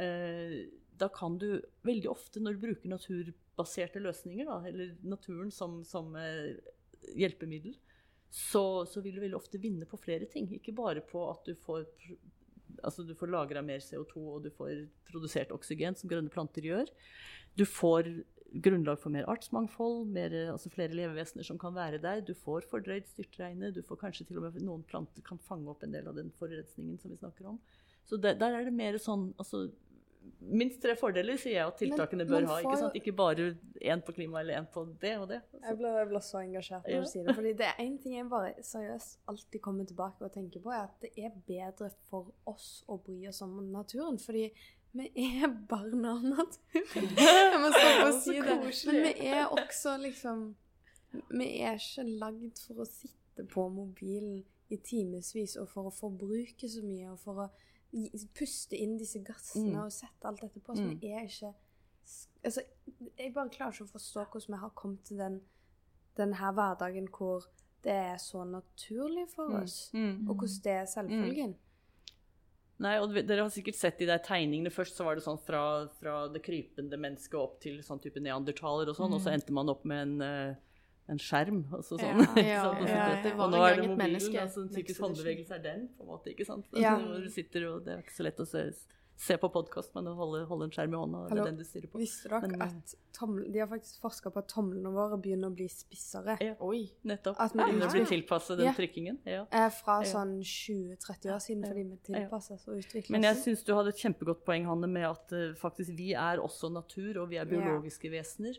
eh, 0.01 0.63
da 1.03 1.09
kan 1.13 1.39
du 1.43 1.49
veldig 1.87 2.11
ofte, 2.11 2.41
når 2.43 2.57
du 2.57 2.67
bruker 2.67 2.93
naturbaserte 2.93 4.03
løsninger, 4.03 4.47
da, 4.49 4.61
eller 4.71 4.95
naturen 5.03 5.51
som, 5.55 5.81
som 5.87 6.15
eh, 6.19 6.55
hjelpemiddel, 7.19 7.75
så, 8.33 8.87
så 8.89 9.03
vil 9.05 9.19
du 9.19 9.25
veldig 9.25 9.37
ofte 9.37 9.61
vinne 9.61 9.89
på 9.89 10.01
flere 10.01 10.29
ting. 10.31 10.47
Ikke 10.57 10.75
bare 10.77 11.03
på 11.05 11.27
at 11.29 11.45
du 11.49 11.57
får, 11.67 11.85
altså 12.81 13.05
får 13.19 13.33
lagra 13.35 13.65
mer 13.67 13.83
CO2 13.85 14.23
og 14.23 14.47
du 14.47 14.53
får 14.55 14.87
produsert 15.11 15.53
oksygen, 15.53 15.99
som 15.99 16.09
grønne 16.09 16.33
planter 16.33 16.65
gjør. 16.65 16.89
Du 17.59 17.67
får 17.69 18.09
grunnlag 18.65 19.01
for 19.01 19.13
mer 19.13 19.29
artsmangfold, 19.33 20.07
mer, 20.13 20.33
altså 20.53 20.73
flere 20.73 20.97
levevesener 20.97 21.45
som 21.45 21.61
kan 21.61 21.75
være 21.77 22.01
der. 22.01 22.25
Du 22.25 22.33
får 22.37 22.67
fordrøyd 22.71 23.09
styrtregnet, 23.11 23.75
du 23.77 23.85
får 23.85 24.01
kanskje 24.07 24.29
til 24.29 24.41
og 24.41 24.49
med 24.49 24.65
noen 24.65 24.85
planter 24.89 25.25
kan 25.27 25.41
fange 25.45 25.69
opp 25.73 25.85
en 25.85 25.95
del 25.95 26.09
av 26.09 26.17
den 26.17 26.33
forurensningen 26.39 26.99
som 27.01 27.13
vi 27.13 27.21
snakker 27.21 27.53
om. 27.53 27.61
Så 28.09 28.19
der, 28.21 28.37
der 28.41 28.59
er 28.59 28.67
det 28.67 28.75
mer 28.77 28.99
sånn 29.01 29.31
altså, 29.41 29.67
minst 30.43 30.81
tre 30.83 30.95
fordeler, 30.99 31.37
sier 31.39 31.55
jeg 31.61 31.67
at 31.67 31.79
tiltakene 31.79 32.25
bør 32.29 32.47
ha. 32.51 32.57
Ikke 32.63 32.77
sant? 32.81 32.97
Ikke 32.99 33.13
bare 33.17 33.47
én 33.81 34.03
på 34.05 34.13
klima 34.17 34.41
eller 34.43 34.59
én 34.61 34.67
på 34.75 34.85
det 35.01 35.13
og 35.19 35.29
det. 35.31 35.41
Jeg 35.53 35.61
Altså. 35.63 35.77
blir, 35.79 35.97
jeg 35.99 36.09
blir 36.09 36.21
så 36.27 36.39
engasjert 36.43 36.85
når 36.87 36.95
Ja. 36.95 37.01
du 37.01 37.07
sier 37.13 37.25
det. 37.27 37.35
Fordi 37.35 37.53
det 37.53 37.67
er 37.67 37.81
én 37.85 37.97
ting 38.03 38.15
jeg 38.17 38.29
bare 38.31 38.53
seriøst 38.63 39.19
alltid 39.29 39.61
kommer 39.61 39.85
tilbake 39.87 40.23
og 40.25 40.33
tenker 40.33 40.61
på, 40.61 40.71
er 40.71 40.83
at 40.89 41.01
det 41.01 41.11
er 41.17 41.31
bedre 41.47 41.91
for 42.11 42.33
oss 42.47 42.85
å 42.89 42.99
bry 43.03 43.27
oss 43.29 43.43
om 43.43 43.57
naturen. 43.73 44.19
Fordi 44.19 44.51
vi 44.95 45.11
er 45.17 45.49
barn 45.69 46.05
av 46.05 46.23
naturen. 46.23 47.15
Jeg 47.17 47.61
må 47.63 47.71
stoppe 47.73 48.09
å 48.09 48.13
si 48.21 48.35
det. 48.41 48.59
Men 48.93 49.03
vi 49.07 49.29
er 49.29 49.47
også 49.47 49.97
liksom 50.03 50.55
Vi 51.31 51.47
er 51.61 51.75
ikke 51.77 52.05
lagd 52.19 52.59
for 52.67 52.75
å 52.83 52.87
sitte 52.87 53.45
på 53.49 53.69
mobilen 53.73 54.45
i 54.71 54.77
timevis 54.79 55.57
og 55.61 55.69
for 55.69 55.89
å 55.91 55.93
forbruke 55.93 56.69
så 56.69 56.81
mye 56.85 57.11
og 57.13 57.19
for 57.21 57.35
å 57.45 57.51
puste 58.35 58.77
inn 58.77 58.97
disse 58.99 59.19
gassene 59.25 59.73
Mm. 59.75 59.85
og 59.85 59.93
sette 59.93 60.25
alt 60.25 60.41
dette 60.41 60.61
på. 60.61 60.75
Så 60.77 60.83
Mm. 60.83 60.99
er 61.03 61.25
ikke 61.27 61.55
Altså, 62.45 62.61
jeg 63.17 63.33
bare 63.33 63.49
klarer 63.49 63.73
ikke 63.73 63.85
å 63.85 63.93
forstå 63.93 64.27
hvordan 64.31 64.49
vi 64.49 64.57
har 64.61 64.71
kommet 64.71 65.05
til 65.05 65.17
den, 65.19 65.41
den 66.17 66.33
her 66.35 66.53
hverdagen 66.53 67.07
hvor 67.09 67.45
det 67.83 67.93
er 67.93 68.17
så 68.17 68.43
naturlig 68.45 69.29
for 69.31 69.45
oss, 69.63 69.91
Mm. 69.95 70.29
og 70.29 70.37
hvordan 70.37 70.63
det 70.63 70.73
er 70.73 70.85
selvfølgen. 70.87 71.55
Nei, 72.81 72.97
og 72.99 73.13
Dere 73.15 73.43
har 73.43 73.51
sikkert 73.51 73.77
sett 73.79 73.99
de 73.99 74.07
der 74.07 74.19
tegningene. 74.19 74.71
Først 74.73 74.97
så 74.97 75.05
var 75.05 75.15
det 75.15 75.23
sånn 75.25 75.39
fra, 75.41 75.87
fra 76.01 76.27
det 76.29 76.43
krypende 76.43 76.99
mennesket 76.99 77.35
opp 77.39 77.61
til 77.61 77.79
sånn 77.79 78.01
type 78.03 78.19
neandertaler 78.21 78.89
og 78.89 78.97
sånn, 78.97 79.13
og 79.15 79.21
så 79.21 79.31
endte 79.33 79.53
man 79.53 79.69
opp 79.69 79.85
med 79.85 80.03
en, 80.09 80.23
eh, 80.23 80.55
en 81.09 81.19
skjerm. 81.19 81.65
Altså 81.75 81.99
sånn, 81.99 82.23
Ja, 82.37 82.71
ikke 82.79 82.89
ja, 82.89 83.09
ja, 83.17 83.23
det 83.23 83.35
var 83.37 83.45
og 83.47 83.51
nå 83.53 83.63
er 83.67 83.77
det 83.81 83.89
mobilen, 83.91 84.37
altså 84.41 84.63
En 84.63 84.69
typisk 84.73 85.01
håndbevegelse 85.03 85.55
er 85.59 85.63
den, 85.63 85.89
på 85.99 86.03
en 86.07 86.09
måte. 86.15 86.31
ikke 86.31 86.45
sant? 86.47 86.67
Ja. 86.79 86.95
Altså, 86.97 87.21
du 87.27 87.31
sitter, 87.31 87.69
og 87.75 87.85
Det 87.85 87.93
er 87.97 88.03
ikke 88.05 88.15
så 88.17 88.23
lett 88.29 88.41
å 88.41 88.47
se, 88.47 88.63
se 89.23 89.37
på 89.39 89.49
podkast, 89.53 89.93
men 89.95 90.07
å 90.09 90.15
holde, 90.17 90.45
holde 90.49 90.65
en 90.67 90.73
skjerm 90.73 90.95
i 90.95 90.99
hånda, 90.99 91.19
det 91.27 91.31
Hallo. 91.35 91.43
er 91.45 91.51
den 91.53 91.59
du 91.61 91.65
styrer 91.69 91.91
på. 91.93 91.99
Visste 92.01 92.31
dere 92.33 92.49
Men, 92.49 92.63
at 92.65 92.95
tomlen, 93.15 93.53
de 93.53 93.61
har 93.61 93.69
faktisk 93.71 94.01
forska 94.03 94.33
på 94.35 94.41
at 94.41 94.49
tomlene 94.51 94.91
våre 94.95 95.19
begynner 95.21 95.53
å 95.53 95.55
bli 95.55 95.69
spissere? 95.71 96.39
Ja, 96.43 96.55
Oi. 96.65 96.81
nettopp. 97.07 97.37
At 97.39 97.53
vi 97.55 97.61
Begynner 97.61 97.91
å 97.91 97.93
bli 97.93 98.05
tilpasset 98.09 98.57
den 98.59 98.67
Ja. 98.71 98.73
trykkingen. 98.79 99.19
Ja. 99.29 99.45
Eh, 99.53 99.69
fra 99.83 100.01
Ja. 100.03 100.09
sånn 100.15 100.39
20-30 100.43 101.35
år 101.35 101.39
siden, 101.45 101.63
fordi 101.69 101.85
vi 101.91 101.99
tilpasses 102.09 102.67
og 102.69 102.79
utvikles. 102.81 103.11
Men 103.11 103.23
jeg 103.29 103.37
syns 103.45 103.63
du 103.67 103.75
hadde 103.75 103.89
et 103.93 104.01
kjempegodt 104.01 104.43
poeng, 104.49 104.65
Hanne, 104.67 104.89
med 104.89 105.05
at 105.11 105.33
uh, 105.33 105.53
faktisk 105.61 105.95
vi 105.99 106.13
er 106.15 106.39
også 106.43 106.73
natur, 106.73 107.23
og 107.23 107.29
vi 107.31 107.37
er 107.39 107.45
biologiske 107.47 108.11
vesener. 108.11 108.59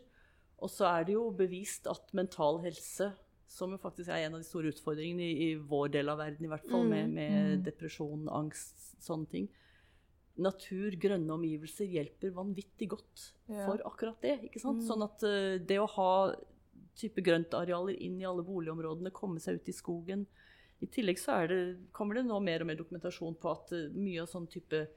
Og 0.64 0.72
så 0.72 0.88
er 0.88 1.04
det 1.08 1.16
jo 1.18 1.26
bevist 1.36 1.88
at 1.90 2.08
mental 2.16 2.62
helse, 2.64 3.10
som 3.54 3.74
jo 3.74 3.78
faktisk 3.78 4.08
er 4.10 4.24
en 4.24 4.38
av 4.38 4.40
de 4.42 4.48
store 4.48 4.72
utfordringene 4.72 5.26
i, 5.26 5.50
i 5.50 5.58
vår 5.60 5.92
del 5.98 6.08
av 6.10 6.18
verden, 6.22 6.46
i 6.46 6.50
hvert 6.50 6.64
fall, 6.70 6.88
med, 6.88 7.12
med 7.14 7.60
depresjon, 7.68 8.24
angst, 8.32 8.96
sånne 9.04 9.30
ting 9.30 9.50
Natur, 10.34 10.96
grønne 10.98 11.30
omgivelser 11.36 11.86
hjelper 11.86 12.32
vanvittig 12.34 12.88
godt 12.90 13.28
Ja. 13.46 13.66
for 13.68 13.78
akkurat 13.86 14.20
det. 14.20 14.40
ikke 14.48 14.58
sant? 14.58 14.82
Sånn 14.82 15.04
at 15.06 15.22
uh, 15.22 15.60
det 15.62 15.78
å 15.78 15.86
ha 15.86 16.34
type 16.98 17.22
grøntarealer 17.22 17.94
inn 18.02 18.18
i 18.20 18.26
alle 18.26 18.42
boligområdene, 18.42 19.12
komme 19.14 19.38
seg 19.42 19.60
ut 19.60 19.68
i 19.70 19.74
skogen 19.74 20.26
I 20.82 20.86
tillegg 20.90 21.18
så 21.18 21.38
er 21.42 21.48
det, 21.48 21.60
kommer 21.94 22.18
det 22.18 22.24
nå 22.26 22.40
mer 22.42 22.62
og 22.62 22.66
mer 22.66 22.78
dokumentasjon 22.78 23.38
på 23.38 23.52
at 23.52 23.70
uh, 23.76 23.94
mye 23.94 24.24
av 24.24 24.30
sånn 24.30 24.50
type 24.50 24.88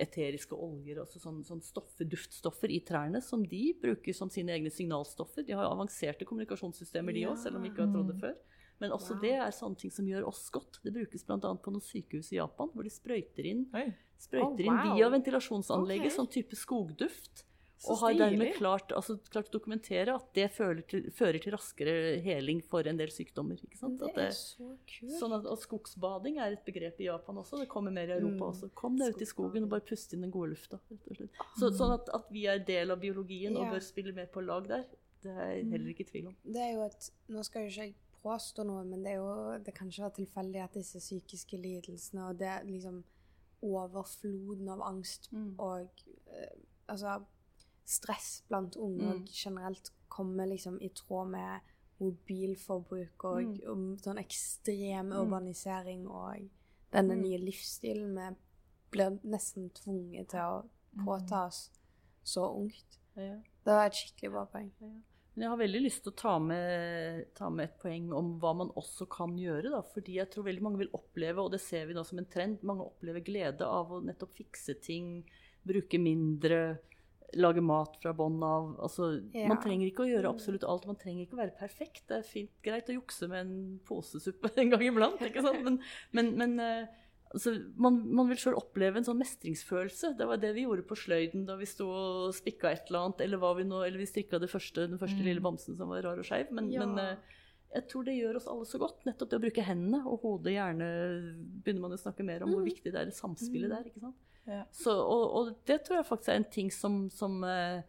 eteriske 0.00 0.56
oljer, 0.56 0.98
altså 1.02 1.20
sånn, 1.22 1.42
sånn 1.46 1.62
stoffer, 1.64 2.08
duftstoffer 2.08 2.72
i 2.72 2.80
trærne, 2.86 3.22
som 3.24 3.44
de 3.48 3.62
bruker 3.80 4.16
som 4.16 4.30
sine 4.32 4.54
egne 4.56 4.72
signalstoffer. 4.72 5.46
De 5.46 5.56
har 5.56 5.70
avanserte 5.70 6.26
kommunikasjonssystemer, 6.28 7.16
de 7.16 7.24
òg, 7.30 7.38
selv 7.40 7.58
om 7.58 7.64
vi 7.64 7.72
ikke 7.72 7.86
har 7.86 7.94
trodd 7.94 8.12
det 8.12 8.18
før. 8.20 8.36
Men 8.82 8.92
også 8.96 9.16
det 9.22 9.32
er 9.38 9.54
sånne 9.54 9.78
ting 9.80 9.92
som 9.94 10.06
gjør 10.08 10.26
oss 10.28 10.48
godt. 10.52 10.80
Det 10.84 10.92
brukes 10.94 11.22
bl.a. 11.26 11.38
på 11.38 11.72
noen 11.72 11.84
sykehus 11.84 12.32
i 12.34 12.40
Japan, 12.40 12.72
hvor 12.74 12.86
de 12.86 12.92
sprøyter 12.92 13.46
inn, 13.46 13.66
sprøyter 14.20 14.66
Oh, 14.66 14.70
wow. 14.70 14.86
inn 14.90 14.98
via 14.98 15.10
ventilasjonsanlegget 15.14 16.10
okay. 16.10 16.16
sånn 16.16 16.30
type 16.32 16.58
skogduft. 16.58 17.44
Og 17.90 17.98
har 18.00 18.14
dermed 18.14 18.54
klart, 18.56 18.92
altså, 18.96 19.16
klart 19.30 19.48
å 19.50 19.54
dokumentere 19.58 20.14
at 20.14 20.26
det 20.34 20.46
til, 20.88 21.10
fører 21.12 21.38
til 21.42 21.52
raskere 21.52 22.20
heling 22.24 22.62
for 22.64 22.86
en 22.86 22.96
del 22.96 23.08
sykdommer. 23.12 23.56
ikke 23.60 23.76
sant? 23.78 23.98
Det 23.98 24.08
At 24.08 24.14
det, 24.16 24.26
er 24.28 24.30
så 24.38 24.68
kult. 24.86 25.18
Sånn 25.20 25.32
at, 25.38 25.46
og 25.46 25.58
skogsbading 25.58 26.38
er 26.38 26.52
et 26.56 26.64
begrep 26.64 27.00
i 27.00 27.08
Japan 27.10 27.36
også. 27.42 27.58
Det 27.60 27.68
kommer 27.68 27.90
mer 27.92 28.08
i 28.08 28.18
Europa 28.18 28.44
Mm. 28.44 28.50
også. 28.52 28.70
Kom 28.74 28.96
deg 28.98 29.14
ut 29.14 29.22
i 29.22 29.24
skogen 29.28 29.64
og 29.64 29.70
bare 29.70 29.80
puste 29.80 30.14
inn 30.16 30.22
den 30.22 30.30
gode 30.30 30.50
lufta. 30.54 30.78
Så, 31.58 31.70
sånn 31.76 31.92
at, 31.94 32.08
at 32.14 32.30
vi 32.30 32.46
er 32.46 32.58
del 32.58 32.90
av 32.90 33.00
biologien 33.00 33.56
og 33.56 33.70
bør 33.72 33.80
spille 33.80 34.12
mer 34.14 34.26
på 34.26 34.40
lag 34.44 34.66
der, 34.68 34.84
det 35.22 35.30
er 35.32 35.52
jeg 35.56 35.66
heller 35.72 35.88
ikke 35.94 36.04
tvil 36.10 36.26
om. 36.28 36.36
Det 36.44 36.60
er 36.60 36.72
jo 36.74 36.82
et 36.84 37.10
Nå 37.28 37.42
skal 37.44 37.62
jo 37.64 37.68
ikke 37.72 37.84
jeg 37.88 37.94
påstå 38.22 38.64
noe, 38.64 38.84
men 38.84 39.02
det 39.02 39.12
er 39.12 39.16
jo 39.16 39.58
Det 39.64 39.74
kan 39.74 39.88
ikke 39.88 40.02
være 40.04 40.16
tilfeldig 40.24 40.60
at 40.64 40.72
disse 40.74 40.98
psykiske 41.00 41.56
lidelsene 41.60 42.28
og 42.28 42.38
det 42.38 42.64
liksom 42.68 43.02
overfloden 43.64 44.68
av 44.68 44.82
angst 44.82 45.30
Mm. 45.32 45.54
og 45.58 45.88
eh, 46.28 46.54
altså 46.88 47.24
stress 47.84 48.42
blant 48.48 48.76
unge 48.76 49.04
og 49.08 49.20
Mm. 49.20 49.26
generelt 49.30 49.90
kommer 50.08 50.46
liksom 50.46 50.80
i 50.82 50.88
tråd 50.88 51.28
med 51.30 51.60
mobilforbruk 52.00 53.24
og, 53.24 53.42
Mm. 53.42 53.68
og 53.68 53.98
sånn 54.02 54.18
ekstrem 54.18 55.08
Mm. 55.08 55.20
urbanisering 55.20 56.06
og 56.08 56.48
denne 56.92 57.14
Mm. 57.16 57.22
nye 57.22 57.38
livsstilen 57.38 58.14
vi 58.14 58.36
blir 58.90 59.18
nesten 59.24 59.70
tvunget 59.70 60.28
til 60.28 60.40
å 60.40 60.64
påta 61.04 61.46
oss 61.46 61.70
så 62.24 62.54
ungt. 62.56 62.98
Ja. 63.16 63.36
Det 63.36 63.42
var 63.64 63.86
et 63.86 63.92
skikkelig 63.92 64.30
bra 64.30 64.46
poeng. 64.46 64.70
Men 64.80 65.02
jeg 65.42 65.48
har 65.48 65.56
veldig 65.58 65.82
lyst 65.82 66.02
til 66.04 66.12
å 66.12 66.16
ta 66.16 66.38
med, 66.38 67.34
ta 67.34 67.48
med 67.50 67.64
et 67.64 67.78
poeng 67.80 68.12
om 68.12 68.38
hva 68.38 68.54
man 68.56 68.68
også 68.70 69.08
kan 69.08 69.36
gjøre. 69.36 69.70
Da. 69.70 69.80
Fordi 69.82 70.14
jeg 70.14 70.30
tror 70.30 70.44
veldig 70.44 70.62
mange 70.62 70.78
vil 70.78 70.90
oppleve, 70.94 71.38
og 71.38 71.50
det 71.50 71.60
ser 71.60 71.86
vi 71.86 71.92
nå 71.94 72.04
som 72.06 72.18
en 72.18 72.24
trend, 72.26 72.62
mange 72.62 72.82
opplever 72.86 73.20
glede 73.24 73.62
av 73.62 73.90
å 73.90 74.00
nettopp 74.04 74.30
fikse 74.36 74.80
ting, 74.80 75.24
bruke 75.66 75.98
mindre, 75.98 76.78
lage 77.40 77.62
mat 77.64 77.96
fra 78.02 78.12
bånn 78.16 78.40
av. 78.44 78.74
Altså, 78.82 79.08
Ja. 79.34 79.46
Man 79.50 79.60
trenger 79.62 79.86
ikke 79.90 80.04
å 80.04 80.10
gjøre 80.10 80.30
absolutt 80.30 80.64
alt. 80.68 80.86
Man 80.86 80.96
trenger 81.00 81.24
ikke 81.26 81.36
å 81.38 81.42
være 81.42 81.56
perfekt. 81.58 82.04
Det 82.08 82.18
er 82.18 82.26
fint, 82.28 82.50
greit 82.62 82.88
å 82.90 82.96
jukse 82.98 83.28
med 83.30 83.40
en 83.46 83.54
posesuppe 83.88 84.50
en 84.62 84.70
gang 84.74 84.84
iblant. 84.86 85.20
ikke 85.24 85.42
sant? 85.44 85.62
Men, 85.66 85.78
men, 86.12 86.32
men 86.40 86.54
eh, 86.60 86.86
altså, 87.34 87.54
man, 87.76 88.00
man 88.14 88.28
vil 88.30 88.40
sjøl 88.40 88.58
oppleve 88.60 89.00
en 89.00 89.06
sånn 89.08 89.18
mestringsfølelse. 89.22 90.14
Det 90.18 90.26
var 90.30 90.42
det 90.42 90.52
vi 90.56 90.66
gjorde 90.66 90.86
på 90.88 90.98
sløyden 90.98 91.46
da 91.48 91.56
vi 91.60 91.66
sto 91.70 91.88
og 91.90 92.34
spikka 92.36 92.70
et 92.72 92.88
eller 92.90 93.06
annet, 93.08 93.24
eller, 93.26 93.46
vi, 93.58 93.64
nå, 93.70 93.80
eller 93.86 93.98
vi 94.02 94.10
strikka 94.10 94.38
det 94.42 94.50
første, 94.52 94.86
den 94.90 95.00
første 95.00 95.22
lille 95.26 95.42
bamsen 95.44 95.76
som 95.78 95.88
var 95.92 96.04
rar 96.06 96.20
og 96.22 96.28
skeiv. 96.28 96.52
Men, 96.54 96.70
Ja. 96.74 96.84
men 96.86 96.98
eh, 97.02 97.40
jeg 97.74 97.88
tror 97.90 98.04
det 98.06 98.12
gjør 98.14 98.36
oss 98.38 98.46
alle 98.46 98.66
så 98.70 98.78
godt. 98.78 99.00
Nettopp 99.08 99.30
det 99.32 99.38
å 99.40 99.42
bruke 99.42 99.62
hendene 99.66 100.04
og 100.06 100.20
hodet 100.22 100.52
gjerne 100.54 100.86
begynner 101.64 101.82
man 101.88 101.96
å 101.96 101.98
snakke 101.98 102.22
mer 102.22 102.44
om 102.46 102.52
hvor 102.54 102.62
viktig 102.62 102.92
det 102.94 103.00
er 103.00 103.10
samspillet 103.10 103.72
der. 103.72 103.88
ikke 103.90 103.98
sant? 104.04 104.14
Ja. 104.46 104.64
Så, 104.76 104.92
og, 104.92 105.24
og 105.38 105.52
det 105.68 105.80
tror 105.86 106.00
jeg 106.02 106.06
faktisk 106.08 106.32
er 106.34 106.40
en 106.42 106.50
ting 106.52 106.70
som, 106.74 106.98
som, 107.10 107.38
eh, 107.48 107.82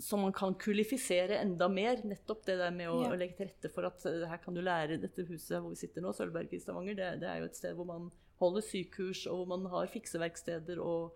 som 0.00 0.20
man 0.20 0.32
kan 0.36 0.54
kulifisere 0.60 1.38
enda 1.40 1.68
mer. 1.68 2.02
Nettopp 2.06 2.44
det 2.46 2.58
der 2.60 2.70
med 2.74 2.90
å, 2.92 3.00
Ja. 3.06 3.10
å 3.14 3.18
legge 3.18 3.38
til 3.40 3.48
rette 3.48 3.70
for 3.74 3.88
at 3.88 4.04
eh, 4.10 4.26
her 4.30 4.38
kan 4.44 4.54
du 4.54 4.60
lære 4.62 5.00
dette 5.02 5.24
huset 5.28 5.58
hvor 5.60 5.72
vi 5.72 5.80
sitter 5.80 6.04
nå, 6.04 6.12
Sølvberg 6.14 6.52
i 6.54 6.60
Stavanger. 6.62 6.94
Det, 7.00 7.10
det 7.24 7.30
er 7.32 7.40
jo 7.42 7.48
et 7.50 7.56
sted 7.58 7.74
hvor 7.78 7.88
man 7.88 8.10
holder 8.42 8.64
sykurs, 8.66 9.24
og 9.30 9.40
hvor 9.42 9.52
man 9.56 9.66
har 9.72 9.86
fikseverksteder 9.92 10.80
og 10.82 11.14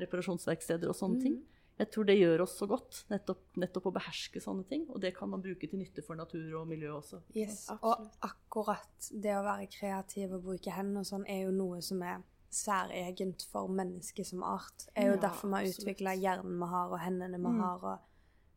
reparasjonsverksteder 0.00 0.88
og 0.90 0.96
sånne 0.96 1.20
ting. 1.22 1.40
Jeg 1.80 1.88
tror 1.94 2.04
det 2.04 2.14
gjør 2.18 2.42
oss 2.44 2.58
så 2.60 2.66
godt, 2.68 2.98
nettopp, 3.08 3.40
nettopp 3.56 3.86
å 3.88 3.92
beherske 3.96 4.40
sånne 4.44 4.66
ting. 4.68 4.82
Og 4.92 5.00
det 5.00 5.14
kan 5.16 5.30
man 5.32 5.40
bruke 5.40 5.64
til 5.68 5.80
nytte 5.80 6.02
for 6.04 6.18
natur 6.18 6.58
og 6.60 6.66
miljø 6.68 6.90
også. 6.98 7.22
Yes, 7.34 7.62
og 7.80 8.04
akkurat 8.26 9.08
det 9.10 9.32
å 9.38 9.44
være 9.46 9.66
kreativ 9.72 10.34
og 10.36 10.44
bruke 10.44 10.74
hendene 10.76 11.00
og 11.00 11.08
sånn, 11.08 11.24
er 11.24 11.46
jo 11.46 11.54
noe 11.56 11.80
som 11.84 12.02
er 12.04 12.20
særegent 12.50 13.46
for 13.52 13.68
mennesket 13.68 14.26
som 14.26 14.42
art. 14.42 14.86
Det 14.86 14.92
er 15.04 15.06
jo 15.06 15.14
Ja, 15.14 15.20
derfor 15.20 15.48
vi 15.48 15.54
har 15.54 15.62
utvikla 15.72 16.14
hjernen 16.18 16.58
vi 16.58 16.66
har, 16.66 16.88
og 16.90 17.00
hendene 17.00 17.38
vi 17.38 17.48
Mm. 17.48 17.60
har, 17.60 17.78
og 17.84 17.98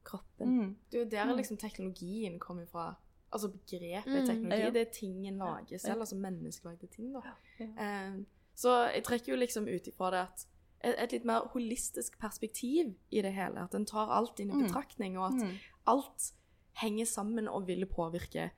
kroppen. 0.04 0.76
Det 0.92 0.98
er 1.00 1.04
jo 1.06 1.10
der 1.10 1.36
liksom 1.36 1.58
teknologien 1.58 2.40
kommer 2.40 2.66
fra. 2.66 2.96
Altså 3.32 3.48
begrepet 3.50 4.06
Mm. 4.22 4.26
teknologi, 4.28 4.72
det 4.74 4.88
er 4.88 4.92
ting 4.94 5.28
en 5.28 5.38
lager 5.38 5.78
selv, 5.80 5.94
Ja. 5.96 6.00
altså 6.00 6.16
menneskelagde 6.16 6.88
ting, 6.88 7.14
da. 7.14 7.20
Ja. 7.60 7.66
Eh, 7.66 8.26
så 8.56 8.92
jeg 8.94 9.04
trekker 9.04 9.34
jo 9.34 9.36
liksom 9.40 9.64
ut 9.68 9.88
ifra 9.88 10.12
det 10.12 10.20
at 10.20 10.46
et, 10.84 10.96
et 11.04 11.12
litt 11.12 11.26
mer 11.26 11.40
holistisk 11.54 12.20
perspektiv 12.20 12.96
i 13.12 13.22
det 13.22 13.34
hele. 13.34 13.58
At 13.64 13.74
en 13.76 13.86
tar 13.86 14.10
alt 14.10 14.40
inn 14.40 14.50
i 14.50 14.54
Mm. 14.54 14.68
betraktning, 14.68 15.18
og 15.18 15.34
at 15.34 15.50
alt 15.88 16.34
henger 16.74 17.06
sammen 17.06 17.48
og 17.48 17.68
vil 17.68 17.86
påvirke 17.86 18.52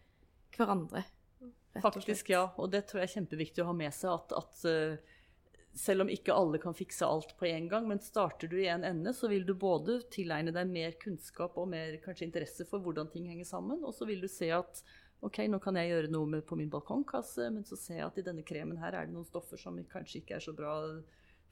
hverandre. 0.58 1.04
Faktisk, 1.82 2.30
ja. 2.30 2.48
Og 2.58 2.72
det 2.72 2.86
tror 2.88 3.02
jeg 3.02 3.10
er 3.10 3.22
kjempeviktig 3.22 3.60
å 3.64 3.66
ha 3.66 3.74
med 3.74 3.92
seg. 3.94 4.10
At, 4.14 4.32
at 4.32 4.66
eh, 4.66 4.98
selv 5.76 6.06
om 6.06 6.12
ikke 6.12 6.34
alle 6.34 6.60
kan 6.64 6.76
fikse 6.76 7.08
alt 7.08 7.34
på 7.40 7.50
en 7.50 7.68
gang, 7.72 7.88
men 7.90 8.00
starter 8.04 8.48
du 8.52 8.56
i 8.62 8.70
en 8.72 8.86
ende, 8.88 9.12
så 9.14 9.28
vil 9.32 9.44
du 9.48 9.54
både 9.60 10.00
tilegne 10.14 10.54
deg 10.56 10.70
mer 10.72 10.96
kunnskap 11.02 11.58
og 11.60 11.68
mer 11.72 11.98
kanskje 12.04 12.30
interesse 12.30 12.68
for 12.70 12.84
hvordan 12.84 13.12
ting 13.12 13.28
henger 13.28 13.48
sammen, 13.50 13.84
og 13.84 13.96
så 13.96 14.08
vil 14.08 14.24
du 14.24 14.30
se 14.32 14.50
at 14.56 14.82
ok, 15.26 15.42
nå 15.52 15.60
kan 15.64 15.76
jeg 15.80 15.92
gjøre 15.92 16.14
noe 16.14 16.30
med 16.32 16.46
på 16.48 16.58
min 16.60 16.72
balkongkasse, 16.72 17.50
men 17.52 17.68
så 17.68 17.78
ser 17.80 18.00
jeg 18.00 18.08
at 18.08 18.22
i 18.22 18.26
denne 18.26 18.46
kremen 18.48 18.80
her 18.80 18.96
er 18.96 19.08
det 19.08 19.16
noen 19.16 19.28
stoffer 19.28 19.60
som 19.60 19.78
kanskje 19.92 20.22
ikke 20.22 20.38
er 20.38 20.46
så 20.46 20.54
bra 20.56 20.78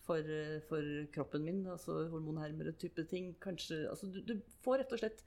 for, 0.08 0.32
for 0.70 0.90
kroppen 1.16 1.46
min, 1.48 1.62
altså 1.72 2.06
hormonhermer 2.12 2.72
og 2.72 2.80
type 2.80 3.06
ting. 3.10 3.32
Kanskje, 3.44 3.86
altså 3.90 4.12
du, 4.12 4.20
du 4.24 4.36
får 4.64 4.84
rett 4.84 4.96
og 4.96 5.04
slett 5.04 5.24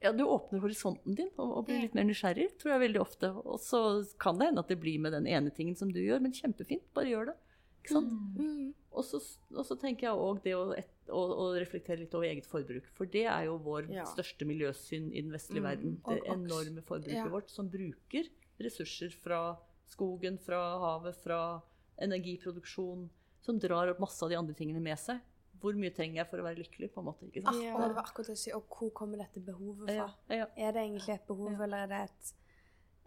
ja, 0.00 0.14
du 0.16 0.22
åpner 0.24 0.62
horisonten 0.62 1.12
din 1.12 1.28
og, 1.34 1.50
og 1.58 1.66
blir 1.66 1.82
litt 1.82 1.96
mer 1.98 2.06
nysgjerrig, 2.08 2.46
tror 2.56 2.72
jeg 2.72 2.82
veldig 2.86 3.00
ofte. 3.02 3.28
Og 3.44 3.58
så 3.60 3.80
kan 4.22 4.38
det 4.40 4.48
hende 4.48 4.62
at 4.64 4.70
det 4.72 4.78
blir 4.80 5.02
med 5.02 5.12
den 5.12 5.28
ene 5.28 5.52
tingen 5.52 5.76
som 5.76 5.90
du 5.92 6.00
gjør, 6.00 6.22
men 6.24 6.32
kjempefint. 6.32 6.86
Bare 6.96 7.10
gjør 7.10 7.28
det. 7.28 7.34
Ikke 7.80 7.94
sant? 7.96 8.12
Mm. 8.38 8.74
Og 8.92 9.04
så, 9.04 9.20
og 9.54 9.64
så 9.64 9.76
tenker 9.78 10.08
jeg 10.08 10.18
òg 10.18 10.42
det 10.42 10.52
å, 10.56 10.72
et, 10.76 10.90
å, 11.08 11.20
å 11.44 11.44
reflektere 11.58 12.00
litt 12.02 12.14
over 12.14 12.26
eget 12.26 12.46
forbruk. 12.46 12.86
For 12.96 13.06
det 13.06 13.24
er 13.30 13.44
jo 13.46 13.56
vår 13.58 13.88
Ja. 13.90 14.04
største 14.04 14.44
miljøsynd 14.44 15.12
i 15.14 15.22
den 15.22 15.30
vestlige 15.32 15.62
Mm. 15.62 15.68
verden. 15.70 16.00
Det 16.08 16.22
enorme 16.26 16.82
forbruket 16.82 17.14
Ja. 17.14 17.28
vårt 17.28 17.48
som 17.50 17.68
bruker 17.70 18.28
ressurser 18.60 19.10
fra 19.22 19.56
skogen, 19.86 20.38
fra 20.38 20.78
havet, 20.78 21.16
fra 21.16 21.62
energiproduksjon, 21.98 23.08
som 23.40 23.58
drar 23.58 23.88
opp 23.92 24.00
masse 24.02 24.22
av 24.22 24.30
de 24.30 24.36
andre 24.36 24.54
tingene 24.54 24.80
med 24.82 24.98
seg. 24.98 25.20
Hvor 25.60 25.74
mye 25.76 25.92
trenger 25.92 26.22
jeg 26.22 26.28
for 26.30 26.40
å 26.40 26.44
være 26.46 26.62
lykkelig? 26.62 26.90
på 26.94 27.00
en 27.02 27.04
måte, 27.10 27.26
ikke 27.28 27.42
sant? 27.44 27.56
Ah, 27.56 27.62
Ja. 27.62 27.74
og 27.76 27.88
det 27.88 27.96
var 27.96 28.04
akkurat 28.04 28.30
å 28.30 28.36
si, 28.36 28.50
og 28.52 28.64
hvor 28.68 28.90
kommer 28.92 29.18
dette 29.18 29.40
behovet 29.44 29.86
fra? 29.88 30.14
Ja, 30.28 30.36
ja. 30.36 30.46
Er 30.56 30.72
det 30.72 30.80
egentlig 30.88 31.14
et 31.14 31.26
behov, 31.26 31.52
Ja. 31.52 31.62
eller 31.64 31.76
er 31.84 31.86
det 31.86 32.00
et 32.10 32.32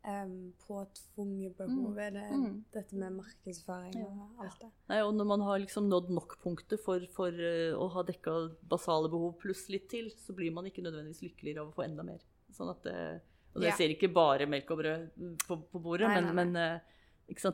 em, 0.06 0.54
påtvunget 0.68 1.58
behov? 1.58 1.94
Mm. 1.94 2.00
Er 2.00 2.12
det 2.12 2.32
Mm. 2.32 2.64
dette 2.74 2.94
med 2.96 3.14
markedsføring 3.14 3.96
Ja. 4.00 4.06
og 4.06 4.44
alt 4.46 4.60
det? 4.60 4.70
Nei, 4.90 5.00
og 5.02 5.14
når 5.16 5.26
man 5.26 5.42
har 5.42 5.60
liksom 5.60 5.88
nådd 5.90 6.10
nok-punktet 6.10 6.80
for, 6.84 7.00
for 7.16 7.30
uh, 7.32 7.74
å 7.80 7.90
ha 7.92 8.04
dekka 8.04 8.56
basale 8.68 9.10
behov 9.10 9.38
pluss 9.40 9.70
litt 9.70 9.90
til, 9.90 10.10
så 10.12 10.34
blir 10.36 10.52
man 10.54 10.66
ikke 10.66 10.84
nødvendigvis 10.84 11.22
lykkeligere 11.24 11.62
av 11.62 11.72
å 11.72 11.76
få 11.76 11.84
enda 11.86 12.04
mer. 12.04 12.20
Sånn 12.52 12.70
at, 12.70 12.86
eh, 12.86 13.20
og 13.56 13.62
det 13.62 13.70
Ja. 13.70 13.76
ser 13.78 13.90
ikke 13.90 14.14
bare 14.14 14.46
melk 14.46 14.70
og 14.72 14.78
brød 14.80 15.10
på, 15.48 15.58
på 15.72 15.82
bordet, 15.82 16.08
Nei, 16.08 16.22
men, 16.22 16.36
nei, 16.36 16.44
men 16.44 16.56
eh, 16.56 16.76
ikke 16.76 16.82
sant? 16.82 16.90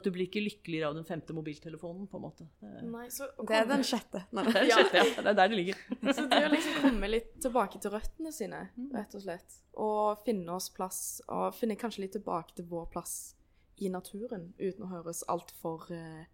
Du 0.04 0.10
blir 0.12 0.26
ikke 0.28 0.42
lykkeligere 0.44 0.88
av 0.90 0.96
den 0.98 1.06
femte 1.06 1.34
mobiltelefonen, 1.34 2.08
på 2.10 2.18
en 2.18 2.24
måte. 2.24 2.48
Nei, 2.84 3.06
så, 3.14 3.28
Det 3.48 3.56
er 3.56 3.66
den 3.70 3.84
sjette. 3.86 4.24
Nei. 4.36 4.44
det 4.50 4.56
er 4.56 4.66
det 4.66 4.74
sjette, 4.76 4.98
ja. 4.98 5.06
Det 5.22 5.32
er 5.32 5.38
der 5.38 5.52
det 5.54 5.58
ligger. 5.60 5.82
Så 6.18 6.26
det 6.32 6.40
å 6.48 6.52
liksom 6.52 6.80
komme 6.84 7.10
litt 7.12 7.30
tilbake 7.42 7.80
til 7.80 7.92
røttene 7.94 8.32
sine, 8.36 8.64
Mm. 8.76 8.90
rett 8.96 9.16
og 9.16 9.22
slett. 9.24 9.60
Og 9.80 10.24
finne 10.26 10.52
oss 10.56 10.70
plass, 10.74 11.22
og 11.30 11.54
finne 11.56 11.78
kanskje 11.80 12.02
litt 12.06 12.16
tilbake 12.18 12.56
til 12.58 12.66
vår 12.72 12.90
plass 12.92 13.36
i 13.80 13.90
naturen, 13.94 14.54
uten 14.60 14.84
å 14.84 14.90
høres 14.92 15.22
altfor 15.32 15.86
for, 15.88 16.26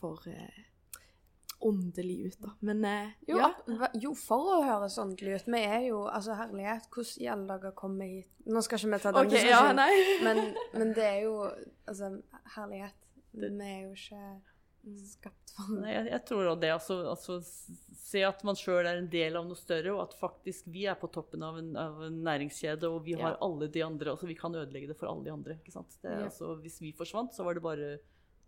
for 0.00 0.28
eh, 0.30 0.62
åndelig 1.68 2.16
ut, 2.26 2.38
da. 2.42 2.50
Men 2.60 2.84
eh, 2.84 3.10
Jo, 3.28 3.38
ja. 3.38 3.88
jo, 3.94 4.12
for 4.18 4.50
å 4.56 4.62
høres 4.66 4.98
åndelig 5.02 5.36
ut. 5.40 5.50
Vi 5.54 5.60
er 5.64 5.86
jo 5.88 6.02
Altså, 6.10 6.34
herlighet, 6.38 6.88
hvordan 6.92 7.22
i 7.24 7.28
alle 7.34 7.46
dager 7.52 7.74
kom 7.78 7.98
vi 8.00 8.08
hit? 8.16 8.30
Nå 8.46 8.62
skal 8.66 8.78
ikke 8.80 8.92
vi 8.96 9.02
ta 9.04 9.12
den 9.14 9.26
okay, 9.30 9.48
ja, 9.48 9.60
men, 10.26 10.42
men 10.74 10.94
det 10.96 11.06
er 11.06 11.20
jo 11.28 11.36
Altså, 11.86 12.10
herlighet. 12.56 12.98
Vi 13.32 13.48
er 13.48 13.86
jo 13.86 13.94
ikke 13.94 14.24
skapt 15.12 15.52
for 15.54 15.76
Nei, 15.78 15.92
jeg, 15.94 16.06
jeg 16.10 16.24
tror 16.28 16.48
det. 16.60 16.70
Altså, 16.74 16.96
altså 17.12 17.36
se 18.02 18.22
at 18.26 18.42
man 18.44 18.56
sjøl 18.58 18.82
er 18.88 18.98
en 19.00 19.08
del 19.12 19.36
av 19.38 19.46
noe 19.48 19.56
større, 19.56 19.92
og 19.94 20.02
at 20.06 20.16
faktisk 20.18 20.66
vi 20.72 20.86
er 20.90 20.96
på 21.00 21.08
toppen 21.12 21.44
av 21.46 21.58
en, 21.60 21.70
av 21.80 22.00
en 22.08 22.16
næringskjede, 22.26 22.88
og 22.90 23.04
vi 23.06 23.14
har 23.20 23.36
Ja. 23.36 23.38
alle 23.46 23.68
de 23.72 23.84
andre. 23.84 24.10
altså 24.12 24.26
Vi 24.28 24.36
kan 24.36 24.54
ødelegge 24.58 24.90
det 24.90 24.96
for 24.98 25.08
alle 25.12 25.24
de 25.28 25.32
andre. 25.32 25.58
ikke 25.60 25.72
sant? 25.72 25.94
Det, 26.02 26.10
Ja. 26.10 26.24
altså, 26.26 26.54
hvis 26.60 26.80
vi 26.82 26.92
forsvant, 26.98 27.32
så 27.36 27.44
var 27.46 27.54
det 27.54 27.62
bare 27.64 27.92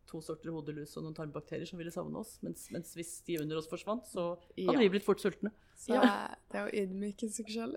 to 0.06 0.20
sorter 0.20 0.50
hodelus 0.52 0.96
og 0.98 1.04
noen 1.06 1.14
tarmbakterier 1.16 1.66
som 1.66 1.78
ville 1.80 1.90
savne 1.94 2.18
oss. 2.20 2.38
Mens, 2.44 2.66
mens 2.74 2.94
hvis 2.94 3.12
de 3.26 3.38
under 3.42 3.56
oss 3.60 3.68
forsvant, 3.70 4.04
så 4.10 4.34
hadde 4.56 4.72
Ja. 4.72 4.78
vi 4.78 4.88
blitt 4.92 5.04
fort 5.06 5.20
sultne. 5.22 5.50
Så 5.76 5.94
Ja. 5.94 6.28
det 6.52 6.60
er 6.60 6.66
å 6.68 6.74
ydmyke 6.74 7.28
seg 7.32 7.46
sjøl. 7.48 7.74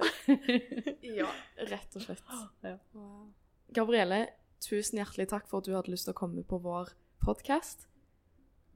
ja, 1.01 1.29
rett 1.67 1.95
og 1.95 2.01
slett. 2.01 2.23
Ja. 2.63 2.77
Wow. 2.93 3.27
Gabrielle, 3.73 4.27
tusen 4.61 4.99
hjertelig 4.99 5.27
takk 5.29 5.47
for 5.47 5.57
at 5.59 5.65
du 5.65 5.73
hadde 5.75 5.91
lyst 5.91 6.05
til 6.05 6.13
å 6.13 6.17
komme 6.17 6.43
på 6.47 6.59
vår 6.61 6.89
podkast. 7.23 7.87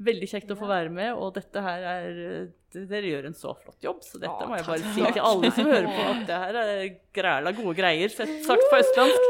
Veldig 0.01 0.25
kjekt 0.31 0.49
å 0.49 0.57
få 0.57 0.65
være 0.67 0.89
med, 0.89 1.13
og 1.13 1.35
dette 1.35 1.61
her 1.61 1.83
er 1.85 2.51
Dere 2.71 3.03
gjør 3.03 3.25
en 3.27 3.33
så 3.35 3.51
flott 3.59 3.81
jobb, 3.83 3.99
så 4.01 4.17
dette 4.17 4.47
må 4.47 4.55
jeg 4.55 4.65
bare 4.65 4.93
si 4.95 5.01
til 5.11 5.21
alle 5.27 5.49
som 5.51 5.65
hører 5.67 5.89
på, 5.91 6.03
at 6.07 6.21
det 6.25 6.37
her 6.39 6.55
er 6.55 6.99
græla 7.13 7.51
gode 7.57 7.75
greier, 7.75 8.07
sett- 8.09 8.45
sagt 8.47 8.63
på 8.71 8.79
østlandsk. 8.79 9.21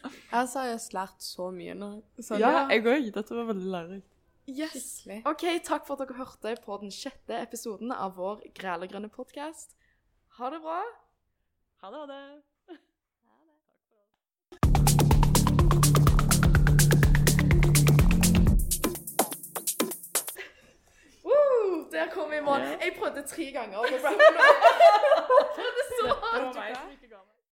Jeg 0.36 0.42
har 0.44 0.48
seriøst 0.52 0.92
lært 0.92 1.22
så 1.24 1.46
mye 1.48 1.72
nå. 1.72 1.86
Sånn, 2.20 2.42
Ja, 2.42 2.66
jeg 2.68 2.82
òg. 2.84 3.06
Dette 3.14 3.36
var 3.38 3.46
veldig 3.48 3.70
lærerikt. 3.72 4.10
Yes. 4.46 5.06
OK, 5.24 5.44
takk 5.64 5.86
for 5.88 5.96
at 5.96 6.02
dere 6.04 6.18
hørte 6.18 6.52
på 6.60 6.76
den 6.82 6.92
sjette 6.92 7.38
episoden 7.40 7.88
av 7.94 8.18
vår 8.20 8.42
grælegrønne 8.58 9.08
podkast. 9.08 9.72
Ha 10.36 10.50
det 10.52 10.60
bra. 10.60 10.82
Ha 11.80 11.90
det, 11.94 12.02
ha 12.02 12.06
det. 12.12 12.76
Uh, 21.24 21.88
Der 21.96 22.12
kom 22.12 22.30
vi 22.30 22.36
i 22.36 22.44
mål. 22.44 22.60
Jeg 22.60 22.92
prøvde 23.00 23.24
tre 23.24 23.48
ganger. 23.56 23.78
og 23.78 23.86
så 23.88 23.98
ble 24.04 24.10
det 24.36 24.52
så 25.96 26.12
Det 27.00 27.35